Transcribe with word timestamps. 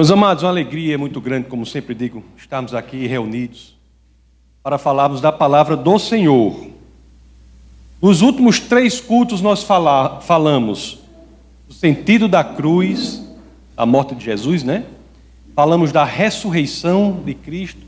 Meus 0.00 0.10
amados, 0.10 0.42
uma 0.42 0.48
alegria 0.48 0.96
muito 0.96 1.20
grande, 1.20 1.46
como 1.46 1.66
sempre 1.66 1.94
digo, 1.94 2.24
estarmos 2.34 2.74
aqui 2.74 3.06
reunidos 3.06 3.76
para 4.62 4.78
falarmos 4.78 5.20
da 5.20 5.30
palavra 5.30 5.76
do 5.76 5.98
Senhor. 5.98 6.68
Nos 8.00 8.22
últimos 8.22 8.58
três 8.58 8.98
cultos 8.98 9.42
nós 9.42 9.62
fala, 9.62 10.18
falamos 10.22 11.00
do 11.68 11.74
sentido 11.74 12.28
da 12.28 12.42
cruz, 12.42 13.22
a 13.76 13.84
morte 13.84 14.14
de 14.14 14.24
Jesus, 14.24 14.62
né? 14.62 14.86
Falamos 15.54 15.92
da 15.92 16.02
ressurreição 16.02 17.20
de 17.22 17.34
Cristo 17.34 17.82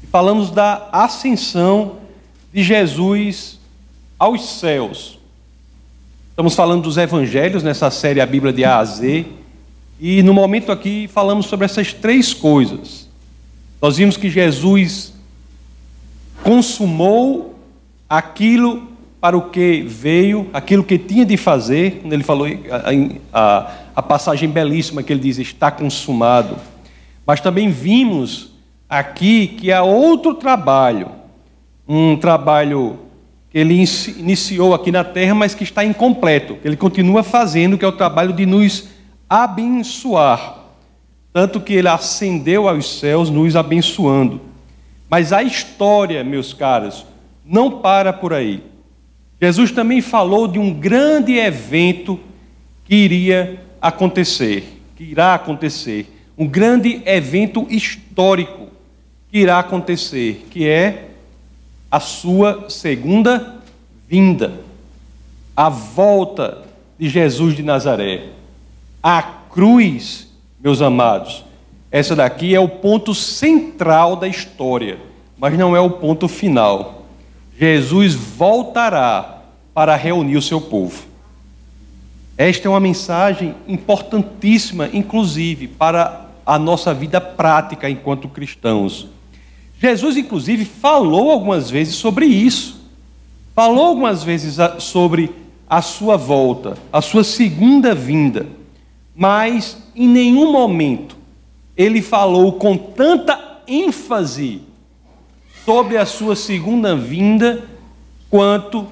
e 0.00 0.06
falamos 0.06 0.48
da 0.48 0.90
ascensão 0.92 1.96
de 2.52 2.62
Jesus 2.62 3.58
aos 4.16 4.48
céus. 4.48 5.18
Estamos 6.30 6.54
falando 6.54 6.84
dos 6.84 6.96
evangelhos 6.98 7.64
nessa 7.64 7.90
série 7.90 8.20
A 8.20 8.26
Bíblia 8.26 8.52
de 8.52 8.64
A 8.64 8.78
a 8.78 8.84
Z. 8.84 9.41
E 10.04 10.20
no 10.20 10.34
momento 10.34 10.72
aqui 10.72 11.06
falamos 11.06 11.46
sobre 11.46 11.64
essas 11.64 11.92
três 11.92 12.34
coisas. 12.34 13.08
Nós 13.80 13.98
vimos 13.98 14.16
que 14.16 14.28
Jesus 14.28 15.14
consumou 16.42 17.56
aquilo 18.08 18.88
para 19.20 19.38
o 19.38 19.42
que 19.42 19.82
veio, 19.82 20.50
aquilo 20.52 20.82
que 20.82 20.98
tinha 20.98 21.24
de 21.24 21.36
fazer, 21.36 22.00
quando 22.00 22.14
ele 22.14 22.24
falou 22.24 22.48
a, 22.48 23.40
a, 23.40 23.72
a 23.94 24.02
passagem 24.02 24.48
belíssima 24.48 25.04
que 25.04 25.12
ele 25.12 25.20
diz: 25.20 25.38
está 25.38 25.70
consumado. 25.70 26.56
Mas 27.24 27.40
também 27.40 27.70
vimos 27.70 28.50
aqui 28.88 29.46
que 29.46 29.70
há 29.70 29.84
outro 29.84 30.34
trabalho, 30.34 31.10
um 31.86 32.16
trabalho 32.16 32.98
que 33.50 33.58
ele 33.58 33.84
iniciou 34.18 34.74
aqui 34.74 34.90
na 34.90 35.04
terra, 35.04 35.32
mas 35.32 35.54
que 35.54 35.62
está 35.62 35.84
incompleto, 35.84 36.58
ele 36.64 36.76
continua 36.76 37.22
fazendo, 37.22 37.78
que 37.78 37.84
é 37.84 37.88
o 37.88 37.92
trabalho 37.92 38.32
de 38.32 38.44
nos 38.44 38.90
abençoar. 39.32 40.58
Tanto 41.32 41.58
que 41.58 41.72
ele 41.72 41.88
ascendeu 41.88 42.68
aos 42.68 42.98
céus, 42.98 43.30
nos 43.30 43.56
abençoando. 43.56 44.42
Mas 45.08 45.32
a 45.32 45.42
história, 45.42 46.22
meus 46.22 46.52
caros, 46.52 47.06
não 47.42 47.80
para 47.80 48.12
por 48.12 48.34
aí. 48.34 48.62
Jesus 49.40 49.70
também 49.70 50.02
falou 50.02 50.46
de 50.46 50.58
um 50.58 50.74
grande 50.74 51.38
evento 51.38 52.20
que 52.84 52.94
iria 52.94 53.58
acontecer, 53.80 54.82
que 54.94 55.04
irá 55.04 55.32
acontecer. 55.32 56.06
Um 56.36 56.46
grande 56.46 57.00
evento 57.06 57.66
histórico 57.70 58.68
que 59.30 59.38
irá 59.38 59.60
acontecer, 59.60 60.46
que 60.50 60.68
é 60.68 61.08
a 61.90 62.00
sua 62.00 62.68
segunda 62.68 63.56
vinda, 64.06 64.60
a 65.56 65.70
volta 65.70 66.64
de 66.98 67.08
Jesus 67.08 67.56
de 67.56 67.62
Nazaré. 67.62 68.41
A 69.02 69.20
cruz, 69.22 70.28
meus 70.62 70.80
amados, 70.80 71.44
essa 71.90 72.14
daqui 72.14 72.54
é 72.54 72.60
o 72.60 72.68
ponto 72.68 73.14
central 73.14 74.14
da 74.14 74.28
história, 74.28 74.98
mas 75.36 75.58
não 75.58 75.74
é 75.74 75.80
o 75.80 75.90
ponto 75.90 76.28
final. 76.28 77.04
Jesus 77.58 78.14
voltará 78.14 79.42
para 79.74 79.96
reunir 79.96 80.36
o 80.36 80.42
seu 80.42 80.60
povo. 80.60 81.04
Esta 82.38 82.68
é 82.68 82.70
uma 82.70 82.80
mensagem 82.80 83.54
importantíssima, 83.66 84.88
inclusive, 84.92 85.66
para 85.66 86.28
a 86.46 86.58
nossa 86.58 86.94
vida 86.94 87.20
prática 87.20 87.90
enquanto 87.90 88.28
cristãos. 88.28 89.08
Jesus, 89.80 90.16
inclusive, 90.16 90.64
falou 90.64 91.30
algumas 91.30 91.68
vezes 91.68 91.96
sobre 91.96 92.26
isso. 92.26 92.80
Falou 93.54 93.86
algumas 93.86 94.22
vezes 94.22 94.56
sobre 94.78 95.30
a 95.68 95.82
sua 95.82 96.16
volta, 96.16 96.78
a 96.92 97.02
sua 97.02 97.24
segunda 97.24 97.94
vinda. 97.94 98.46
Mas 99.14 99.76
em 99.94 100.08
nenhum 100.08 100.50
momento 100.52 101.16
ele 101.76 102.02
falou 102.02 102.52
com 102.52 102.76
tanta 102.76 103.62
ênfase 103.66 104.62
sobre 105.64 105.96
a 105.96 106.04
sua 106.04 106.34
segunda 106.34 106.96
vinda 106.96 107.64
quanto 108.28 108.86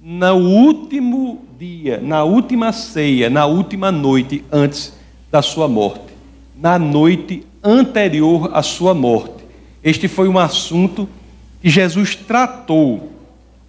no 0.00 0.34
último 0.34 1.42
dia, 1.58 2.00
na 2.02 2.24
última 2.24 2.72
ceia, 2.72 3.30
na 3.30 3.46
última 3.46 3.92
noite 3.92 4.44
antes 4.50 4.92
da 5.30 5.40
sua 5.40 5.68
morte, 5.68 6.12
na 6.56 6.78
noite 6.78 7.46
anterior 7.62 8.50
à 8.52 8.62
sua 8.62 8.94
morte. 8.94 9.44
Este 9.82 10.08
foi 10.08 10.28
um 10.28 10.38
assunto 10.38 11.08
que 11.60 11.70
Jesus 11.70 12.16
tratou. 12.16 13.10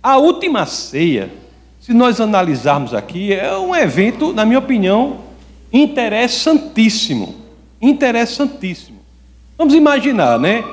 A 0.02 0.18
última 0.18 0.66
ceia, 0.66 1.32
se 1.80 1.94
nós 1.94 2.20
analisarmos 2.20 2.94
aqui, 2.94 3.34
é 3.34 3.56
um 3.58 3.76
evento, 3.76 4.34
na 4.34 4.46
minha 4.46 4.60
opinião, 4.60 5.18
interessantíssimo. 5.74 7.36
Interessantíssimo. 7.82 9.00
Vamos 9.58 9.74
imaginar, 9.74 10.40
né? 10.40 10.64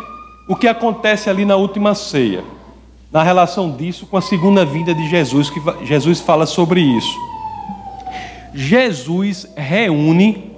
O 0.48 0.54
que 0.54 0.68
acontece 0.68 1.30
ali 1.30 1.44
na 1.44 1.56
última 1.56 1.94
ceia, 1.94 2.44
na 3.10 3.22
relação 3.22 3.72
disso 3.72 4.06
com 4.06 4.16
a 4.16 4.22
segunda 4.22 4.64
vinda 4.64 4.94
de 4.94 5.08
Jesus, 5.08 5.48
que 5.48 5.60
Jesus 5.84 6.20
fala 6.20 6.44
sobre 6.44 6.80
isso. 6.80 7.18
Jesus 8.54 9.48
reúne 9.56 10.52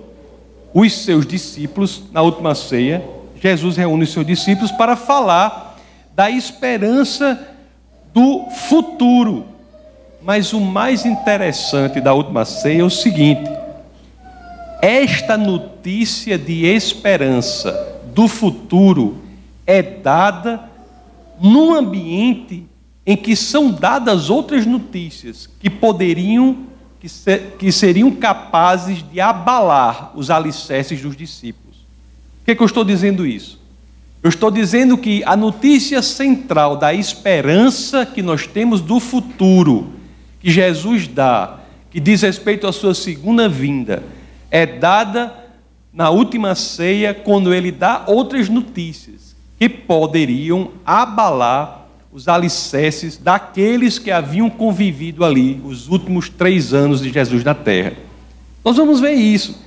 os 0.74 1.04
seus 1.04 1.26
discípulos 1.26 2.02
na 2.12 2.22
última 2.22 2.54
ceia 2.54 3.02
Jesus 3.42 3.76
reúne 3.76 4.04
os 4.04 4.12
seus 4.12 4.24
discípulos 4.24 4.70
para 4.70 4.94
falar 4.94 5.76
da 6.14 6.30
esperança 6.30 7.48
do 8.14 8.48
futuro. 8.68 9.46
Mas 10.22 10.52
o 10.52 10.60
mais 10.60 11.04
interessante 11.04 12.00
da 12.00 12.14
última 12.14 12.44
ceia 12.44 12.82
é 12.82 12.84
o 12.84 12.90
seguinte: 12.90 13.50
esta 14.82 15.38
notícia 15.38 16.36
de 16.36 16.66
esperança 16.66 18.00
do 18.12 18.26
futuro 18.26 19.22
é 19.64 19.80
dada 19.80 20.68
num 21.40 21.72
ambiente 21.72 22.66
em 23.06 23.16
que 23.16 23.36
são 23.36 23.70
dadas 23.70 24.28
outras 24.28 24.66
notícias 24.66 25.48
que 25.60 25.70
poderiam, 25.70 26.66
que, 26.98 27.08
ser, 27.08 27.54
que 27.60 27.70
seriam 27.70 28.10
capazes 28.10 29.04
de 29.08 29.20
abalar 29.20 30.10
os 30.16 30.30
alicerces 30.30 31.00
dos 31.00 31.16
discípulos. 31.16 31.76
Por 32.40 32.46
que, 32.46 32.56
que 32.56 32.62
eu 32.62 32.66
estou 32.66 32.84
dizendo 32.84 33.24
isso? 33.24 33.60
Eu 34.20 34.30
estou 34.30 34.50
dizendo 34.50 34.98
que 34.98 35.22
a 35.24 35.36
notícia 35.36 36.02
central 36.02 36.76
da 36.76 36.92
esperança 36.92 38.04
que 38.04 38.20
nós 38.20 38.48
temos 38.48 38.80
do 38.80 38.98
futuro, 38.98 39.92
que 40.40 40.50
Jesus 40.50 41.06
dá, 41.06 41.60
que 41.88 42.00
diz 42.00 42.22
respeito 42.22 42.66
à 42.66 42.72
sua 42.72 42.94
segunda 42.94 43.48
vinda, 43.48 44.02
é 44.52 44.66
dada 44.66 45.34
na 45.90 46.10
última 46.10 46.54
ceia, 46.54 47.14
quando 47.14 47.54
ele 47.54 47.72
dá 47.72 48.04
outras 48.06 48.50
notícias 48.50 49.34
que 49.58 49.66
poderiam 49.66 50.72
abalar 50.84 51.86
os 52.12 52.28
alicerces 52.28 53.16
daqueles 53.16 53.98
que 53.98 54.10
haviam 54.10 54.50
convivido 54.50 55.24
ali 55.24 55.58
os 55.64 55.88
últimos 55.88 56.28
três 56.28 56.74
anos 56.74 57.00
de 57.00 57.10
Jesus 57.10 57.42
na 57.42 57.54
terra. 57.54 57.94
Nós 58.62 58.76
vamos 58.76 59.00
ver 59.00 59.14
isso. 59.14 59.58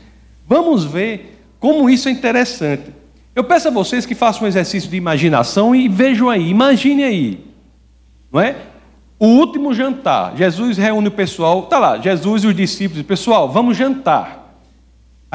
Vamos 0.47 0.85
ver 0.85 1.41
como 1.59 1.89
isso 1.89 2.07
é 2.07 2.11
interessante. 2.11 2.93
Eu 3.35 3.43
peço 3.43 3.67
a 3.67 3.71
vocês 3.71 4.05
que 4.05 4.13
façam 4.13 4.43
um 4.43 4.47
exercício 4.47 4.89
de 4.89 4.95
imaginação 4.95 5.75
e 5.75 5.89
vejam 5.89 6.29
aí, 6.29 6.47
imagine 6.49 7.03
aí, 7.03 7.45
não 8.31 8.39
é? 8.39 8.55
O 9.17 9.25
último 9.25 9.73
jantar, 9.73 10.37
Jesus 10.37 10.77
reúne 10.77 11.07
o 11.07 11.11
pessoal, 11.11 11.63
tá 11.63 11.79
lá, 11.79 11.97
Jesus 11.97 12.43
e 12.43 12.47
os 12.47 12.55
discípulos, 12.55 13.03
pessoal, 13.03 13.49
vamos 13.49 13.75
jantar. 13.75 14.44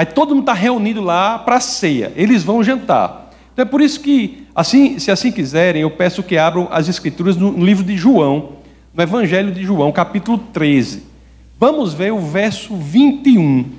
Aí 0.01 0.07
todo 0.07 0.31
mundo 0.31 0.45
está 0.45 0.55
reunido 0.55 1.03
lá 1.03 1.39
para 1.39 1.57
a 1.57 1.61
ceia, 1.61 2.11
eles 2.17 2.43
vão 2.43 2.65
jantar. 2.65 3.31
Então 3.53 3.67
é 3.67 3.69
por 3.69 3.83
isso 3.83 4.01
que, 4.01 4.47
assim, 4.55 4.99
se 4.99 5.11
assim 5.11 5.31
quiserem, 5.31 5.83
eu 5.83 5.91
peço 5.91 6.23
que 6.23 6.39
abram 6.39 6.69
as 6.71 6.89
escrituras 6.89 7.37
no 7.37 7.63
livro 7.63 7.85
de 7.85 7.99
João, 7.99 8.53
no 8.95 9.03
Evangelho 9.03 9.53
de 9.53 9.63
João, 9.63 9.93
capítulo 9.93 10.39
13. 10.55 11.03
Vamos 11.59 11.93
ver 11.93 12.15
o 12.15 12.19
verso 12.19 12.75
21. 12.75 13.73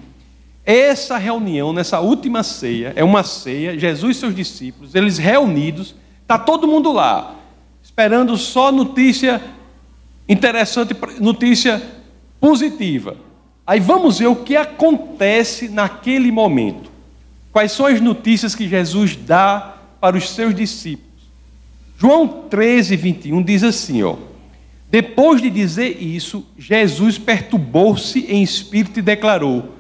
Essa 0.64 1.18
reunião, 1.18 1.74
nessa 1.74 2.00
última 2.00 2.44
ceia, 2.44 2.94
é 2.96 3.04
uma 3.04 3.24
ceia, 3.24 3.76
Jesus 3.76 4.18
e 4.18 4.20
seus 4.20 4.36
discípulos, 4.36 4.94
eles 4.94 5.18
reunidos, 5.18 5.96
está 6.22 6.38
todo 6.38 6.68
mundo 6.68 6.92
lá, 6.92 7.34
esperando 7.82 8.38
só 8.38 8.72
notícia 8.72 9.42
interessante, 10.30 10.96
notícia 11.20 11.82
positiva. 12.40 13.31
Aí 13.66 13.80
vamos 13.80 14.20
ver 14.20 14.28
o 14.28 14.36
que 14.36 14.56
acontece 14.56 15.70
naquele 15.70 16.32
momento. 16.32 16.92
Quais 17.52 17.72
são 17.72 17.86
as 17.86 18.00
notícias 18.02 18.56
que 18.56 18.68
Jesus 18.68 19.16
dá 19.16 19.76
para 20.00 20.18
os 20.18 20.30
seus 20.30 20.56
discípulos? 20.56 21.12
João 21.98 22.28
13, 22.50 22.96
21 22.96 23.44
diz 23.44 23.64
assim: 23.64 24.02
ó, 24.04 24.16
depois 24.90 25.42
de 25.42 25.50
dizer 25.50 26.02
isso, 26.02 26.46
Jesus 26.58 27.18
perturbou-se 27.18 28.26
em 28.28 28.44
espírito 28.44 29.00
e 29.00 29.02
declarou: 29.02 29.76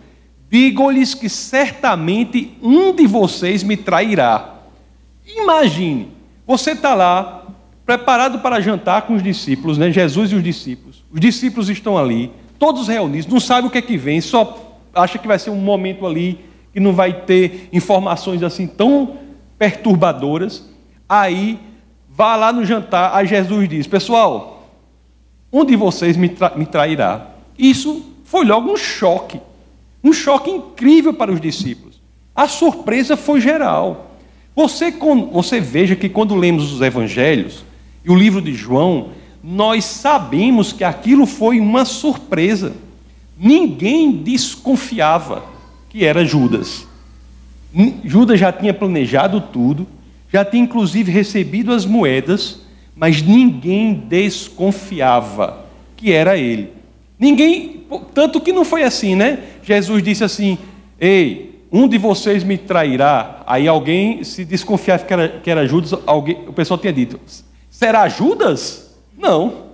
Digo-lhes 0.50 1.13
que 1.13 1.28
certamente 1.28 2.57
um 2.62 2.94
de 2.94 3.07
vocês 3.07 3.63
me 3.63 3.75
trairá. 3.75 4.56
Imagine, 5.25 6.10
você 6.45 6.72
está 6.72 6.94
lá, 6.94 7.48
preparado 7.86 8.39
para 8.39 8.62
jantar 8.62 9.04
com 9.04 9.16
os 9.16 9.24
discípulos, 9.24 9.78
né? 9.78 9.92
Jesus 9.92 10.31
e 10.31 10.36
os 10.36 10.44
discípulos. 10.44 11.04
Os 11.12 11.19
discípulos 11.19 11.69
estão 11.69 11.98
ali, 11.98 12.31
todos 12.62 12.88
reunidos, 12.88 13.25
não 13.25 13.40
sabem 13.40 13.68
o 13.68 13.72
que 13.72 13.80
é 13.80 13.81
que 13.81 13.98
vem, 13.98 14.22
só 14.22 14.78
acha 14.94 15.18
que 15.18 15.28
vai 15.28 15.40
ser 15.40 15.50
um 15.50 15.56
momento 15.56 16.06
ali 16.06 16.46
que 16.72 16.80
não 16.80 16.94
vai 16.94 17.12
ter 17.12 17.68
informações 17.74 18.44
assim 18.44 18.68
tão 18.68 19.18
perturbadoras. 19.58 20.69
Aí, 21.10 21.58
vá 22.08 22.36
lá 22.36 22.54
no 22.54 22.63
jantar, 22.63 23.16
aí 23.16 23.25
Jesus 23.25 23.68
diz: 23.68 23.88
Pessoal, 23.88 24.69
um 25.52 25.66
de 25.66 25.75
vocês 25.75 26.16
me, 26.16 26.30
tra 26.30 26.54
me 26.56 26.68
trairá. 26.68 27.31
Isso 27.58 28.06
foi 28.25 28.46
logo 28.46 28.72
um 28.72 28.78
choque, 28.78 29.42
um 30.04 30.14
choque 30.14 30.52
incrível 30.52 31.16
para 31.16 31.31
os 31.31 31.42
discípulos. 31.42 32.00
A 32.36 32.48
surpresa 32.48 33.18
foi 33.18 33.42
geral. 33.42 34.12
Você, 34.56 34.94
você 35.31 35.60
veja 35.60 35.96
que 35.96 36.07
quando 36.07 36.36
lemos 36.36 36.72
os 36.72 36.80
evangelhos 36.80 37.66
e 38.06 38.12
o 38.12 38.16
livro 38.16 38.40
de 38.40 38.54
João, 38.54 39.10
nós 39.44 39.86
sabemos 39.86 40.72
que 40.72 40.84
aquilo 40.84 41.26
foi 41.26 41.60
uma 41.60 41.84
surpresa. 41.86 42.74
Ninguém 43.38 44.12
desconfiava 44.12 45.44
que 45.90 46.06
era 46.06 46.24
Judas. 46.24 46.88
Judas 48.04 48.40
já 48.40 48.52
tinha 48.52 48.74
planejado 48.74 49.42
tudo, 49.42 49.88
já 50.32 50.46
tinha 50.46 50.64
inclusive 50.64 51.12
recebido 51.12 51.72
as 51.72 51.86
moedas, 51.86 52.62
mas 52.96 53.22
ninguém 53.22 53.94
desconfiava 53.94 55.66
que 55.96 56.12
era 56.12 56.38
ele. 56.38 56.70
Ninguém, 57.18 57.86
tanto 58.14 58.40
que 58.40 58.52
não 58.52 58.66
foi 58.66 58.84
assim, 58.84 59.16
né? 59.16 59.40
Jesus 59.64 60.04
disse 60.04 60.24
assim: 60.24 60.58
Ei, 61.00 61.64
um 61.72 61.88
de 61.88 61.98
vocês 61.98 62.44
me 62.44 62.58
trairá. 62.58 63.44
Aí 63.48 63.68
alguém, 63.68 64.24
se 64.24 64.44
desconfiava 64.44 65.06
que 65.06 65.14
era, 65.14 65.30
que 65.30 65.50
era 65.50 65.68
Judas, 65.68 65.94
alguém, 66.06 66.38
o 66.48 66.54
pessoal 66.54 66.78
tinha 66.78 66.94
dito: 66.94 67.20
Será 67.70 68.08
Judas? 68.10 68.91
Não. 69.21 69.68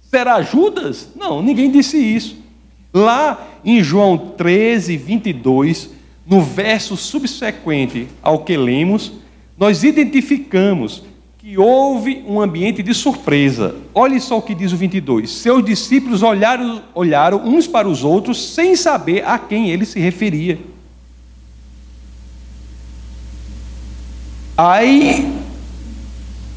Será 0.00 0.40
Judas? 0.42 1.08
Não, 1.16 1.42
ninguém 1.42 1.70
disse 1.70 1.98
isso. 1.98 2.36
Lá 2.92 3.48
em 3.64 3.82
João 3.82 4.16
13, 4.16 4.96
22, 4.96 5.90
no 6.24 6.40
verso 6.40 6.96
subsequente 6.96 8.06
ao 8.22 8.44
que 8.44 8.56
lemos, 8.56 9.12
nós 9.58 9.82
identificamos 9.82 11.02
que 11.38 11.58
houve 11.58 12.24
um 12.26 12.40
ambiente 12.40 12.82
de 12.82 12.94
surpresa. 12.94 13.74
Olhe 13.92 14.20
só 14.20 14.38
o 14.38 14.42
que 14.42 14.54
diz 14.54 14.72
o 14.72 14.76
22. 14.76 15.28
Seus 15.30 15.64
discípulos 15.64 16.22
olharam, 16.22 16.82
olharam 16.94 17.44
uns 17.44 17.66
para 17.66 17.88
os 17.88 18.04
outros 18.04 18.54
sem 18.54 18.76
saber 18.76 19.26
a 19.26 19.38
quem 19.38 19.70
ele 19.70 19.84
se 19.84 19.98
referia. 19.98 20.58
Aí 24.56 25.34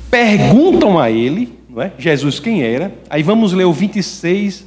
perguntam 0.10 1.00
a 1.00 1.10
ele, 1.10 1.57
é? 1.82 1.92
Jesus 1.98 2.40
quem 2.40 2.64
era. 2.64 2.94
Aí 3.10 3.24
vamos 3.24 3.54
ler 3.54 3.66
o 3.66 3.74
26 3.74 4.66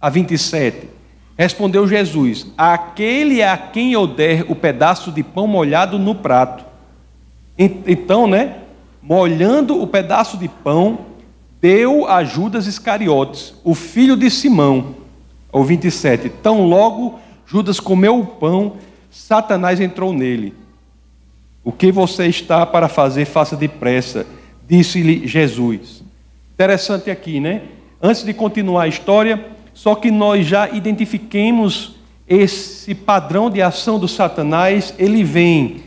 a 0.00 0.08
27. 0.08 0.88
Respondeu 1.36 1.86
Jesus: 1.86 2.46
Aquele 2.56 3.42
a 3.42 3.56
quem 3.56 3.92
eu 3.92 4.06
der 4.06 4.44
o 4.48 4.54
pedaço 4.54 5.12
de 5.12 5.22
pão 5.22 5.46
molhado 5.46 5.98
no 5.98 6.14
prato. 6.14 6.64
Então, 7.58 8.26
né? 8.26 8.58
Molhando 9.02 9.80
o 9.80 9.86
pedaço 9.86 10.36
de 10.36 10.48
pão, 10.48 10.98
deu 11.60 12.08
a 12.08 12.24
Judas 12.24 12.66
Iscariotes, 12.66 13.54
o 13.62 13.74
filho 13.74 14.16
de 14.16 14.30
Simão. 14.30 14.96
O 15.52 15.62
27. 15.64 16.28
Tão 16.28 16.66
logo 16.66 17.18
Judas 17.46 17.78
comeu 17.78 18.18
o 18.18 18.26
pão, 18.26 18.74
Satanás 19.10 19.80
entrou 19.80 20.12
nele. 20.12 20.52
O 21.62 21.72
que 21.72 21.92
você 21.92 22.26
está 22.26 22.66
para 22.66 22.88
fazer, 22.88 23.24
faça 23.24 23.56
depressa, 23.56 24.26
disse-lhe 24.68 25.26
Jesus. 25.26 26.02
Interessante 26.56 27.10
aqui, 27.10 27.38
né? 27.38 27.64
Antes 28.00 28.24
de 28.24 28.32
continuar 28.32 28.84
a 28.84 28.88
história, 28.88 29.46
só 29.74 29.94
que 29.94 30.10
nós 30.10 30.46
já 30.46 30.70
identifiquemos 30.70 31.96
esse 32.26 32.94
padrão 32.94 33.50
de 33.50 33.60
ação 33.60 33.98
do 33.98 34.08
Satanás, 34.08 34.94
ele 34.98 35.22
vem 35.22 35.82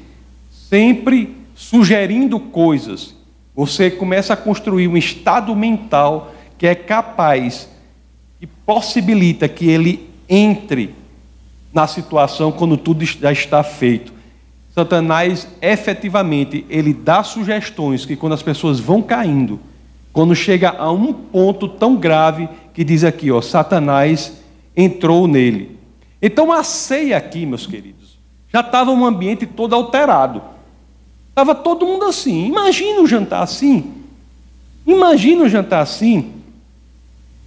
sempre 0.52 1.36
sugerindo 1.56 2.40
coisas. 2.40 3.16
Você 3.56 3.90
começa 3.90 4.34
a 4.34 4.38
construir 4.38 4.88
um 4.88 4.96
estado 4.96 5.56
mental 5.56 6.36
que 6.56 6.68
é 6.68 6.76
capaz 6.76 7.68
e 8.40 8.46
possibilita 8.46 9.50
que 9.50 9.68
ele 9.68 10.08
entre 10.30 10.94
na 11.74 11.88
situação 11.88 12.52
quando 12.52 12.78
tudo 12.78 13.04
já 13.04 13.32
está 13.32 13.64
feito. 13.64 14.14
Satanás 14.70 15.48
efetivamente 15.64 16.64
ele 16.70 16.94
dá 16.94 17.24
sugestões 17.24 18.06
que 18.06 18.16
quando 18.16 18.34
as 18.34 18.44
pessoas 18.44 18.80
vão 18.80 19.02
caindo, 19.02 19.60
quando 20.12 20.36
chega 20.36 20.70
a 20.72 20.92
um 20.92 21.14
ponto 21.14 21.68
tão 21.68 21.96
grave 21.96 22.50
que 22.74 22.84
diz 22.84 23.04
aqui, 23.04 23.32
ó, 23.32 23.42
Satanás 23.42 24.42
entrou 24.76 25.28
nele. 25.28 25.78
Então 26.22 26.52
a 26.52 26.64
ceia 26.64 27.18
aqui, 27.18 27.46
meus 27.46 27.68
queridos, 27.68 28.18
já 28.52 28.62
estava 28.62 28.92
um 28.92 29.06
ambiente 29.06 29.46
todo 29.46 29.76
alterado. 29.76 30.42
Estava 31.30 31.54
todo 31.56 31.86
mundo 31.86 32.06
assim. 32.06 32.48
Imagina 32.48 33.02
o 33.02 33.08
jantar 33.08 33.44
assim. 33.44 33.94
Imagina 34.86 35.44
o 35.44 35.50
jantar 35.50 35.82
assim. 35.82 36.34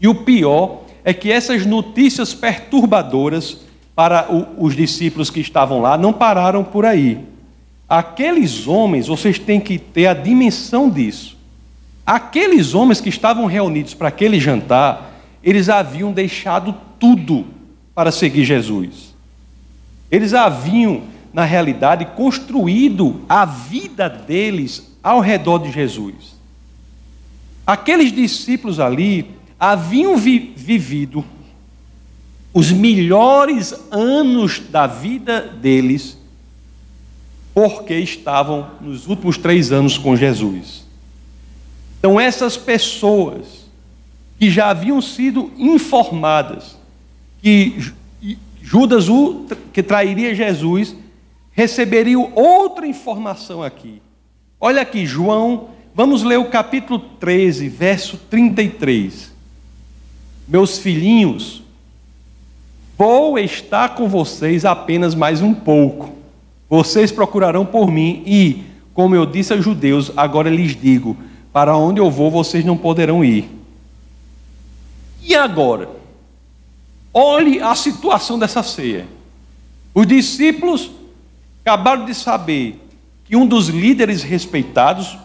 E 0.01 0.09
o 0.09 0.15
pior 0.15 0.83
é 1.05 1.13
que 1.13 1.31
essas 1.31 1.67
notícias 1.67 2.33
perturbadoras 2.33 3.59
para 3.95 4.33
o, 4.33 4.65
os 4.65 4.75
discípulos 4.75 5.29
que 5.29 5.41
estavam 5.41 5.81
lá 5.81 5.99
não 5.99 6.13
pararam 6.13 6.65
por 6.65 6.87
aí. 6.87 7.21
Aqueles 7.89 8.67
homens, 8.67 9.09
vocês 9.09 9.39
têm 9.39 9.61
que 9.61 9.79
ter 9.79 10.07
a 10.07 10.15
dimensão 10.15 10.89
disso. 10.89 11.37
Aqueles 12.13 12.75
homens 12.75 13.01
que 13.01 13.09
estavam 13.09 13.47
reunidos 13.47 13.95
para 13.95 14.09
aquele 14.09 14.39
jantar, 14.39 15.19
eles 15.43 15.71
haviam 15.71 16.13
deixado 16.13 16.75
tudo 17.01 17.47
para 17.95 18.13
seguir 18.13 18.45
Jesus. 18.45 19.15
Eles 20.11 20.35
haviam, 20.35 21.05
na 21.33 21.47
realidade, 21.47 22.05
construído 22.15 23.23
a 23.27 23.47
vida 23.47 24.11
deles 24.11 24.95
ao 25.03 25.21
redor 25.21 25.61
de 25.61 25.73
Jesus. 25.73 26.37
Aqueles 27.67 28.13
discípulos 28.13 28.79
ali 28.79 29.31
haviam 29.59 30.19
vi 30.19 30.53
vivido 30.55 31.25
os 32.53 32.71
melhores 32.71 33.75
anos 33.91 34.61
da 34.69 34.87
vida 34.87 35.41
deles 35.41 36.19
porque 37.55 37.95
estavam 37.95 38.71
nos 38.83 39.09
últimos 39.09 39.39
três 39.39 39.73
anos 39.73 39.97
com 39.97 40.15
Jesus. 40.15 40.92
Então, 42.03 42.19
essas 42.19 42.57
pessoas 42.57 43.71
que 44.37 44.51
já 44.51 44.71
haviam 44.71 45.01
sido 45.01 45.53
informadas 45.57 46.77
que 47.41 47.93
Judas, 48.61 49.09
o 49.09 49.47
que 49.73 49.85
trairia 49.85 50.35
Jesus, 50.35 50.97
receberiam 51.53 52.33
outra 52.35 52.89
informação 52.89 53.63
aqui. 53.63 54.03
Olha 54.61 54.83
aqui, 54.83 55.07
João, 55.07 55.69
vamos 55.95 56.25
ler 56.25 56.41
o 56.41 56.51
capítulo 56.51 56.99
13, 56.99 57.69
verso 57.69 58.17
33. 58.29 59.33
Meus 60.49 60.79
filhinhos, 60.79 61.63
vou 62.99 63.39
estar 63.39 63.91
com 63.91 64.09
vocês 64.09 64.65
apenas 64.65 65.15
mais 65.15 65.41
um 65.41 65.55
pouco. 65.55 66.11
Vocês 66.69 67.13
procurarão 67.13 67.65
por 67.65 67.93
mim 67.93 68.25
e, 68.27 68.65
como 68.93 69.15
eu 69.15 69.25
disse 69.25 69.53
aos 69.53 69.63
judeus, 69.63 70.11
agora 70.17 70.51
lhes 70.51 70.75
digo: 70.75 71.17
para 71.53 71.77
onde 71.77 72.01
eu 72.01 72.11
vou, 72.11 72.31
vocês 72.31 72.65
não 72.65 72.77
poderão 72.77 73.25
ir. 73.25 73.49
E 75.23 75.35
agora? 75.35 75.89
Olhe 77.13 77.61
a 77.61 77.75
situação 77.75 78.39
dessa 78.39 78.63
ceia. 78.63 79.07
Os 79.95 80.07
discípulos 80.07 80.91
acabaram 81.61 82.07
de 82.07 82.15
saber 82.15 82.81
que 83.25 83.37
um 83.37 83.47
dos 83.47 83.69
líderes 83.69 84.23
respeitados 84.23 85.19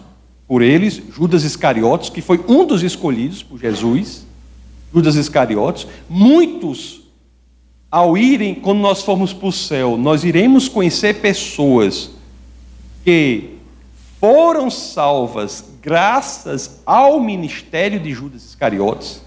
por 0.48 0.62
eles, 0.62 1.02
Judas 1.14 1.44
Iscariotes, 1.44 2.10
que 2.10 2.22
foi 2.22 2.44
um 2.48 2.66
dos 2.66 2.84
escolhidos 2.84 3.42
por 3.42 3.60
Jesus, 3.60 4.26
Judas 4.94 5.16
Iscariotes, 5.16 5.88
muitos, 6.10 7.02
ao 7.90 8.18
irem, 8.18 8.56
quando 8.56 8.80
nós 8.80 9.02
formos 9.02 9.34
para 9.34 9.48
o 9.48 9.52
céu, 9.52 9.98
nós 9.98 10.24
iremos 10.24 10.68
conhecer 10.68 11.16
pessoas 11.22 12.12
que 13.04 13.56
foram 14.20 14.70
salvas 14.70 15.66
graças 15.82 16.82
ao 16.86 17.20
ministério 17.20 18.00
de 18.00 18.14
Judas 18.14 18.44
Iscariotes 18.44 19.22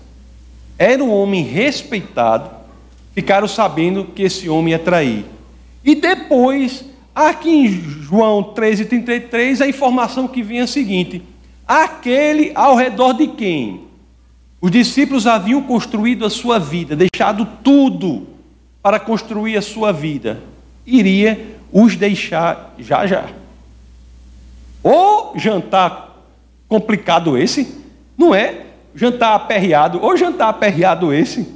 era 0.78 1.04
um 1.04 1.12
homem 1.12 1.44
respeitado, 1.44 2.50
ficaram 3.14 3.46
sabendo 3.46 4.04
que 4.04 4.22
esse 4.22 4.48
homem 4.48 4.72
ia 4.72 4.78
trair. 4.78 5.26
E 5.84 5.94
depois, 5.94 6.84
aqui 7.14 7.50
em 7.50 7.68
João 7.68 8.54
13,33, 8.54 9.60
a 9.60 9.68
informação 9.68 10.26
que 10.26 10.42
vinha 10.42 10.62
é 10.62 10.64
a 10.64 10.66
seguinte: 10.66 11.22
aquele 11.68 12.52
ao 12.54 12.74
redor 12.76 13.12
de 13.12 13.26
quem? 13.26 13.82
Os 14.58 14.70
discípulos 14.70 15.26
haviam 15.26 15.62
construído 15.62 16.24
a 16.24 16.30
sua 16.30 16.58
vida, 16.58 16.96
deixado 16.96 17.46
tudo 17.62 18.26
para 18.82 18.98
construir 18.98 19.58
a 19.58 19.62
sua 19.62 19.92
vida, 19.92 20.42
iria 20.86 21.58
os 21.70 21.94
deixar 21.94 22.74
já 22.78 23.06
já. 23.06 23.26
Ou 24.82 25.34
jantar 25.36 26.09
complicado 26.70 27.36
esse, 27.36 27.76
não 28.16 28.34
é? 28.34 28.70
jantar 28.94 29.34
aperreado, 29.34 30.02
ou 30.02 30.16
jantar 30.16 30.48
aperreado 30.48 31.12
esse, 31.12 31.46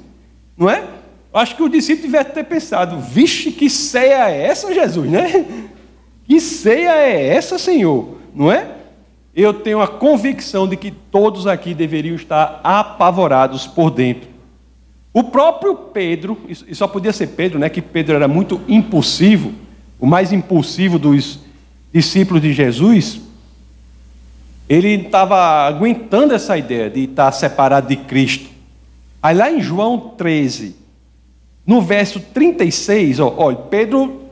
não 0.56 0.70
é? 0.70 0.84
Acho 1.32 1.56
que 1.56 1.62
o 1.62 1.68
discípulo 1.68 2.06
tivesse 2.06 2.30
ter 2.30 2.44
pensado: 2.44 2.98
vixe, 2.98 3.50
que 3.50 3.68
ceia 3.68 4.30
é 4.30 4.46
essa, 4.46 4.72
Jesus, 4.72 5.10
né? 5.10 5.44
Que 6.26 6.40
ceia 6.40 6.96
é 6.96 7.26
essa, 7.34 7.58
Senhor? 7.58 8.16
Não 8.34 8.50
é? 8.50 8.66
Eu 9.34 9.52
tenho 9.52 9.80
a 9.80 9.88
convicção 9.88 10.66
de 10.68 10.76
que 10.76 10.90
todos 10.90 11.46
aqui 11.46 11.74
deveriam 11.74 12.14
estar 12.14 12.60
apavorados 12.62 13.66
por 13.66 13.90
dentro. 13.90 14.28
O 15.12 15.24
próprio 15.24 15.74
Pedro, 15.74 16.38
e 16.48 16.74
só 16.74 16.88
podia 16.88 17.12
ser 17.12 17.28
Pedro, 17.28 17.58
né? 17.58 17.68
Que 17.68 17.82
Pedro 17.82 18.14
era 18.14 18.28
muito 18.28 18.60
impulsivo, 18.68 19.52
o 20.00 20.06
mais 20.06 20.32
impulsivo 20.32 20.98
dos 20.98 21.40
discípulos 21.92 22.40
de 22.40 22.52
Jesus. 22.52 23.20
Ele 24.68 24.94
estava 24.94 25.36
aguentando 25.66 26.34
essa 26.34 26.56
ideia 26.56 26.88
de 26.88 27.04
estar 27.04 27.30
separado 27.32 27.88
de 27.88 27.96
Cristo. 27.96 28.48
Aí 29.22 29.36
lá 29.36 29.50
em 29.50 29.60
João 29.60 29.98
13, 30.16 30.76
no 31.66 31.80
verso 31.80 32.20
36, 32.20 33.20
ó, 33.20 33.34
olha, 33.36 33.56
Pedro, 33.56 34.22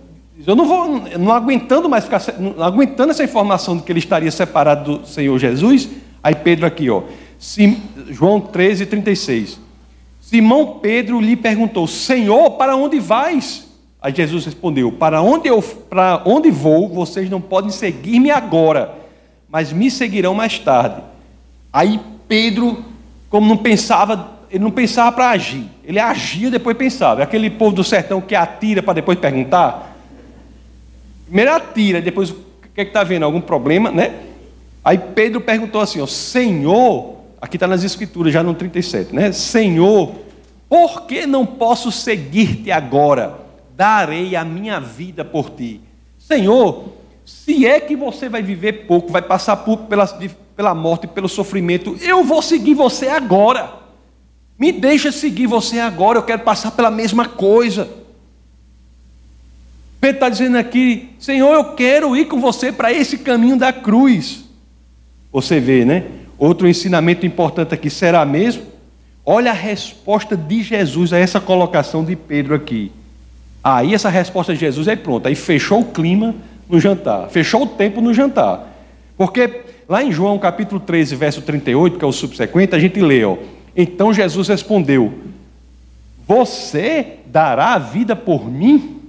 eu 0.46 0.56
não 0.56 0.66
vou, 0.66 1.02
não 1.18 1.32
aguentando 1.32 1.88
mais 1.88 2.04
ficar, 2.04 2.22
não 2.38 2.62
aguentando 2.62 3.10
essa 3.10 3.24
informação 3.24 3.76
de 3.76 3.82
que 3.82 3.92
ele 3.92 3.98
estaria 3.98 4.30
separado 4.30 4.98
do 4.98 5.06
Senhor 5.06 5.38
Jesus, 5.38 5.88
aí 6.22 6.34
Pedro 6.34 6.66
aqui, 6.66 6.90
ó, 6.90 7.02
João 8.08 8.40
13, 8.40 8.86
36. 8.86 9.60
Simão 10.20 10.78
Pedro 10.80 11.20
lhe 11.20 11.36
perguntou: 11.36 11.86
Senhor, 11.86 12.52
para 12.52 12.76
onde 12.76 12.98
vais? 12.98 13.68
Aí 14.00 14.14
Jesus 14.14 14.44
respondeu: 14.44 14.92
Para 14.92 15.20
onde 15.20 15.48
eu, 15.48 15.60
para 15.60 16.22
onde 16.24 16.50
vou, 16.50 16.88
vocês 16.88 17.28
não 17.28 17.40
podem 17.40 17.70
seguir-me 17.70 18.30
agora, 18.30 18.94
mas 19.52 19.72
me 19.72 19.90
seguirão 19.90 20.34
mais 20.34 20.58
tarde. 20.58 21.02
Aí 21.70 22.00
Pedro, 22.26 22.82
como 23.28 23.46
não 23.46 23.56
pensava 23.58 24.32
ele 24.52 24.62
não 24.62 24.70
pensava 24.70 25.10
para 25.10 25.30
agir, 25.30 25.64
ele 25.82 25.98
agia 25.98 26.50
depois 26.50 26.76
pensava. 26.76 27.22
É 27.22 27.24
aquele 27.24 27.48
povo 27.48 27.74
do 27.74 27.82
sertão 27.82 28.20
que 28.20 28.34
atira 28.34 28.82
para 28.82 28.92
depois 28.92 29.18
perguntar. 29.18 29.96
Primeiro 31.24 31.54
atira, 31.54 32.02
depois 32.02 32.28
o 32.28 32.36
que 32.74 32.82
é 32.82 32.84
está 32.84 33.02
vendo? 33.02 33.24
Algum 33.24 33.40
problema, 33.40 33.90
né? 33.90 34.14
Aí 34.84 34.98
Pedro 34.98 35.40
perguntou 35.40 35.80
assim: 35.80 36.02
ó, 36.02 36.06
Senhor, 36.06 37.16
aqui 37.40 37.56
está 37.56 37.66
nas 37.66 37.82
Escrituras, 37.82 38.30
já 38.30 38.42
no 38.42 38.52
37, 38.52 39.14
né? 39.14 39.32
Senhor, 39.32 40.12
por 40.68 41.06
que 41.06 41.26
não 41.26 41.46
posso 41.46 41.90
seguir-te 41.90 42.70
agora? 42.70 43.38
Darei 43.74 44.36
a 44.36 44.44
minha 44.44 44.78
vida 44.78 45.24
por 45.24 45.48
ti. 45.48 45.80
Senhor, 46.18 46.92
se 47.32 47.66
é 47.66 47.80
que 47.80 47.96
você 47.96 48.28
vai 48.28 48.40
viver 48.40 48.86
pouco, 48.86 49.10
vai 49.10 49.22
passar 49.22 49.56
por, 49.56 49.78
pela, 49.78 50.06
pela 50.54 50.74
morte, 50.74 51.08
pelo 51.08 51.28
sofrimento, 51.28 51.96
eu 52.00 52.22
vou 52.22 52.40
seguir 52.40 52.74
você 52.74 53.08
agora. 53.08 53.72
Me 54.56 54.70
deixa 54.70 55.10
seguir 55.10 55.48
você 55.48 55.80
agora, 55.80 56.18
eu 56.18 56.22
quero 56.22 56.42
passar 56.42 56.70
pela 56.70 56.90
mesma 56.90 57.26
coisa. 57.26 57.88
Pedro 60.00 60.16
está 60.18 60.28
dizendo 60.28 60.56
aqui, 60.56 61.08
Senhor, 61.18 61.52
eu 61.52 61.64
quero 61.74 62.14
ir 62.14 62.26
com 62.26 62.40
você 62.40 62.70
para 62.70 62.92
esse 62.92 63.18
caminho 63.18 63.56
da 63.56 63.72
cruz. 63.72 64.44
Você 65.32 65.58
vê, 65.58 65.84
né? 65.84 66.04
Outro 66.38 66.68
ensinamento 66.68 67.26
importante 67.26 67.74
aqui, 67.74 67.90
será 67.90 68.24
mesmo? 68.24 68.62
Olha 69.26 69.50
a 69.50 69.54
resposta 69.54 70.36
de 70.36 70.62
Jesus 70.62 71.12
a 71.12 71.18
essa 71.18 71.40
colocação 71.40 72.04
de 72.04 72.14
Pedro 72.14 72.54
aqui. 72.54 72.92
Aí 73.64 73.94
essa 73.94 74.08
resposta 74.08 74.52
de 74.52 74.60
Jesus 74.60 74.86
é 74.86 74.94
pronta. 74.94 75.28
Aí 75.28 75.34
fechou 75.34 75.80
o 75.80 75.86
clima 75.86 76.34
no 76.72 76.80
jantar, 76.80 77.28
fechou 77.28 77.64
o 77.64 77.66
tempo 77.66 78.00
no 78.00 78.14
jantar. 78.14 78.66
Porque 79.14 79.60
lá 79.86 80.02
em 80.02 80.10
João 80.10 80.38
capítulo 80.38 80.80
13, 80.80 81.14
verso 81.14 81.42
38, 81.42 81.98
que 81.98 82.04
é 82.04 82.08
o 82.08 82.12
subsequente, 82.12 82.74
a 82.74 82.78
gente 82.78 82.98
lê, 82.98 83.22
ó. 83.22 83.36
Então 83.76 84.10
Jesus 84.10 84.48
respondeu: 84.48 85.12
Você 86.26 87.18
dará 87.26 87.74
a 87.74 87.78
vida 87.78 88.16
por 88.16 88.50
mim? 88.50 89.00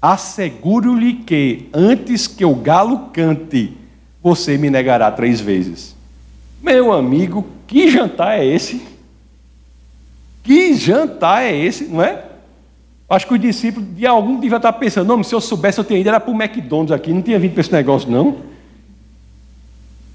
Asseguro-lhe 0.00 1.12
que, 1.12 1.68
antes 1.74 2.26
que 2.26 2.46
o 2.46 2.54
galo 2.54 3.10
cante, 3.12 3.74
você 4.22 4.56
me 4.56 4.70
negará 4.70 5.10
três 5.10 5.38
vezes. 5.38 5.94
Meu 6.62 6.94
amigo, 6.94 7.46
que 7.66 7.90
jantar 7.90 8.38
é 8.38 8.46
esse? 8.46 8.80
Que 10.42 10.72
jantar 10.72 11.42
é 11.42 11.54
esse, 11.54 11.84
não 11.84 12.02
é? 12.02 12.24
Acho 13.10 13.26
que 13.26 13.34
os 13.34 13.40
discípulos 13.40 13.88
de 13.96 14.06
algum 14.06 14.38
devia 14.38 14.58
estar 14.58 14.72
pensando, 14.74 15.08
não, 15.08 15.24
se 15.24 15.34
eu 15.34 15.40
soubesse 15.40 15.78
eu 15.78 15.84
tinha 15.84 15.98
ido, 15.98 16.08
era 16.08 16.20
para 16.20 16.30
o 16.30 16.40
McDonald's 16.40 16.92
aqui, 16.92 17.12
não 17.12 17.20
tinha 17.20 17.40
vindo 17.40 17.54
para 17.54 17.60
esse 17.60 17.72
negócio, 17.72 18.08
não. 18.08 18.36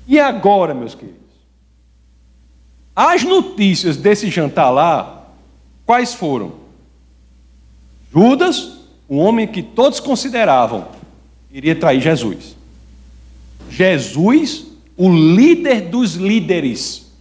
E 0.08 0.18
agora, 0.18 0.74
meus 0.74 0.96
queridos? 0.96 1.20
As 2.96 3.22
notícias 3.24 3.98
desse 3.98 4.30
jantar 4.30 4.70
lá, 4.70 5.28
quais 5.86 6.14
foram? 6.14 6.54
Judas, 8.14 8.78
um 9.10 9.18
homem 9.18 9.46
que 9.46 9.62
todos 9.62 10.00
consideravam 10.00 10.88
iria 11.52 11.76
trair 11.76 12.00
Jesus. 12.00 12.56
Jesus, 13.70 14.68
o 14.96 15.10
líder 15.10 15.90
dos 15.90 16.16
líderes, 16.16 17.12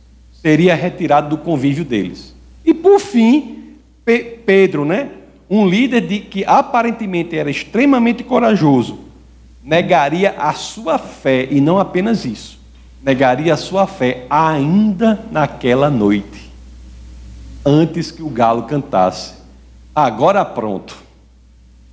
seria 0.41 0.77
retirado 0.77 1.31
do 1.37 1.43
convívio 1.43 1.85
deles. 1.85 2.33
E 2.65 2.73
por 2.73 3.01
fim, 3.01 3.75
Pe 4.05 4.39
Pedro, 4.47 4.85
né? 4.85 5.11
Um 5.55 5.69
líder 5.69 6.01
de, 6.01 6.21
que 6.21 6.45
aparentemente 6.45 7.37
era 7.37 7.51
extremamente 7.51 8.25
corajoso, 8.25 9.01
negaria 9.63 10.35
a 10.39 10.53
sua 10.53 10.99
fé 10.99 11.47
e 11.51 11.61
não 11.61 11.79
apenas 11.79 12.25
isso 12.25 12.65
negaria 13.05 13.53
a 13.53 13.57
sua 13.57 13.87
fé 13.87 14.25
ainda 14.31 15.23
naquela 15.31 15.91
noite, 15.91 16.51
antes 17.65 18.11
que 18.11 18.23
o 18.23 18.31
galo 18.31 18.63
cantasse. 18.63 19.35
Agora 19.95 20.43
pronto. 20.43 20.97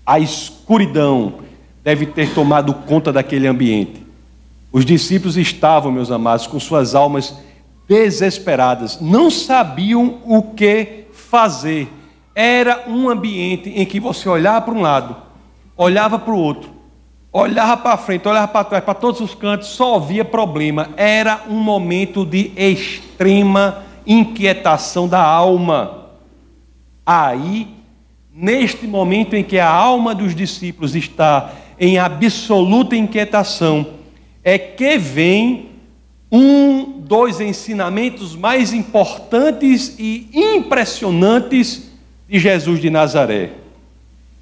A 0.05 0.19
escuridão 0.19 1.35
deve 1.83 2.05
ter 2.05 2.33
tomado 2.33 2.73
conta 2.73 3.11
daquele 3.11 3.45
ambiente. 3.45 4.01
Os 4.71 4.85
discípulos 4.85 5.35
estavam, 5.35 5.91
meus 5.91 6.09
amados, 6.09 6.47
com 6.47 6.59
suas 6.59 6.95
almas 6.95 7.35
desesperadas, 7.89 8.99
não 9.01 9.29
sabiam 9.29 10.19
o 10.25 10.41
que 10.41 11.05
fazer. 11.11 11.89
Era 12.33 12.85
um 12.87 13.09
ambiente 13.09 13.69
em 13.69 13.85
que 13.85 13.99
você 13.99 14.29
olhava 14.29 14.61
para 14.61 14.73
um 14.73 14.81
lado, 14.81 15.15
olhava 15.75 16.17
para 16.17 16.33
o 16.33 16.37
outro, 16.37 16.69
olhava 17.31 17.77
para 17.77 17.97
frente, 17.97 18.27
olhava 18.27 18.47
para 18.47 18.63
trás, 18.63 18.83
para 18.83 18.93
todos 18.93 19.19
os 19.19 19.35
cantos, 19.35 19.67
só 19.67 19.95
havia 19.95 20.23
problema. 20.23 20.89
Era 20.95 21.43
um 21.49 21.59
momento 21.59 22.25
de 22.25 22.51
extrema 22.55 23.83
inquietação 24.07 25.07
da 25.07 25.21
alma. 25.21 26.07
Aí, 27.05 27.67
neste 28.33 28.87
momento 28.87 29.35
em 29.35 29.43
que 29.43 29.59
a 29.59 29.69
alma 29.69 30.15
dos 30.15 30.33
discípulos 30.33 30.95
está 30.95 31.51
em 31.77 31.97
absoluta 31.97 32.95
inquietação, 32.95 33.87
é 34.43 34.57
que 34.57 34.97
vem 34.97 35.69
um 36.31 37.01
dos 37.01 37.41
ensinamentos 37.41 38.35
mais 38.35 38.71
importantes 38.71 39.95
e 39.99 40.29
impressionantes 40.31 41.90
de 42.31 42.39
Jesus 42.39 42.79
de 42.79 42.89
Nazaré. 42.89 43.49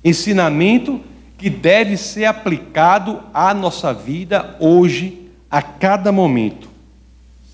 Ensinamento 0.05 1.01
que 1.39 1.50
deve 1.50 1.98
ser 1.98 2.25
aplicado 2.25 3.24
à 3.34 3.51
nossa 3.51 3.91
vida 3.91 4.55
hoje, 4.60 5.17
a 5.50 5.60
cada 5.63 6.12
momento. 6.12 6.69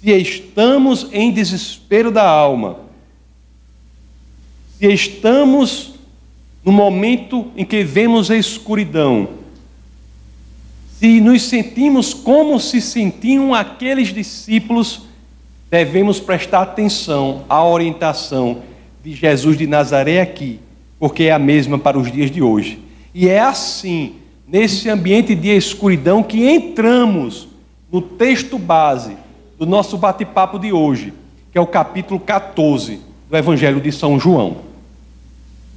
Se 0.02 0.12
estamos 0.12 1.08
em 1.14 1.32
desespero 1.32 2.12
da 2.12 2.28
alma, 2.28 2.80
se 4.78 4.92
estamos 4.92 5.94
no 6.66 6.72
momento 6.72 7.50
em 7.56 7.64
que 7.64 7.82
vemos 7.86 8.30
a 8.30 8.36
escuridão, 8.36 9.30
se 11.00 11.22
nos 11.22 11.44
sentimos 11.44 12.14
como 12.14 12.60
se 12.60 12.82
sentiam 12.82 13.54
aqueles 13.54 14.14
discípulos, 14.14 15.04
devemos 15.72 16.20
prestar 16.20 16.64
atenção 16.64 17.46
à 17.48 17.64
orientação 17.64 18.75
de 19.06 19.14
Jesus 19.14 19.56
de 19.56 19.68
Nazaré 19.68 20.20
aqui, 20.20 20.60
porque 20.98 21.26
é 21.26 21.32
a 21.32 21.38
mesma 21.38 21.78
para 21.78 21.96
os 21.96 22.12
dias 22.12 22.32
de 22.32 22.42
hoje. 22.42 22.80
E 23.14 23.30
é 23.30 23.40
assim, 23.40 24.16
nesse 24.48 24.90
ambiente 24.90 25.36
de 25.36 25.50
escuridão, 25.50 26.24
que 26.24 26.44
entramos 26.50 27.48
no 27.92 28.02
texto 28.02 28.58
base 28.58 29.16
do 29.60 29.66
nosso 29.68 29.96
bate-papo 29.96 30.58
de 30.58 30.74
hoje, 30.74 31.14
que 31.52 31.58
é 31.60 31.62
o 31.62 31.68
capítulo 31.68 32.20
14 32.20 33.00
do 33.30 33.38
Evangelho 33.38 33.80
de 33.80 33.92
São 33.92 34.20
João. 34.20 34.58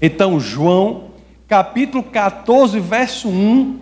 Então, 0.01 0.41
João, 0.41 1.09
capítulo 1.47 2.03
14, 2.03 2.81
verso 2.81 3.29
1, 3.29 3.79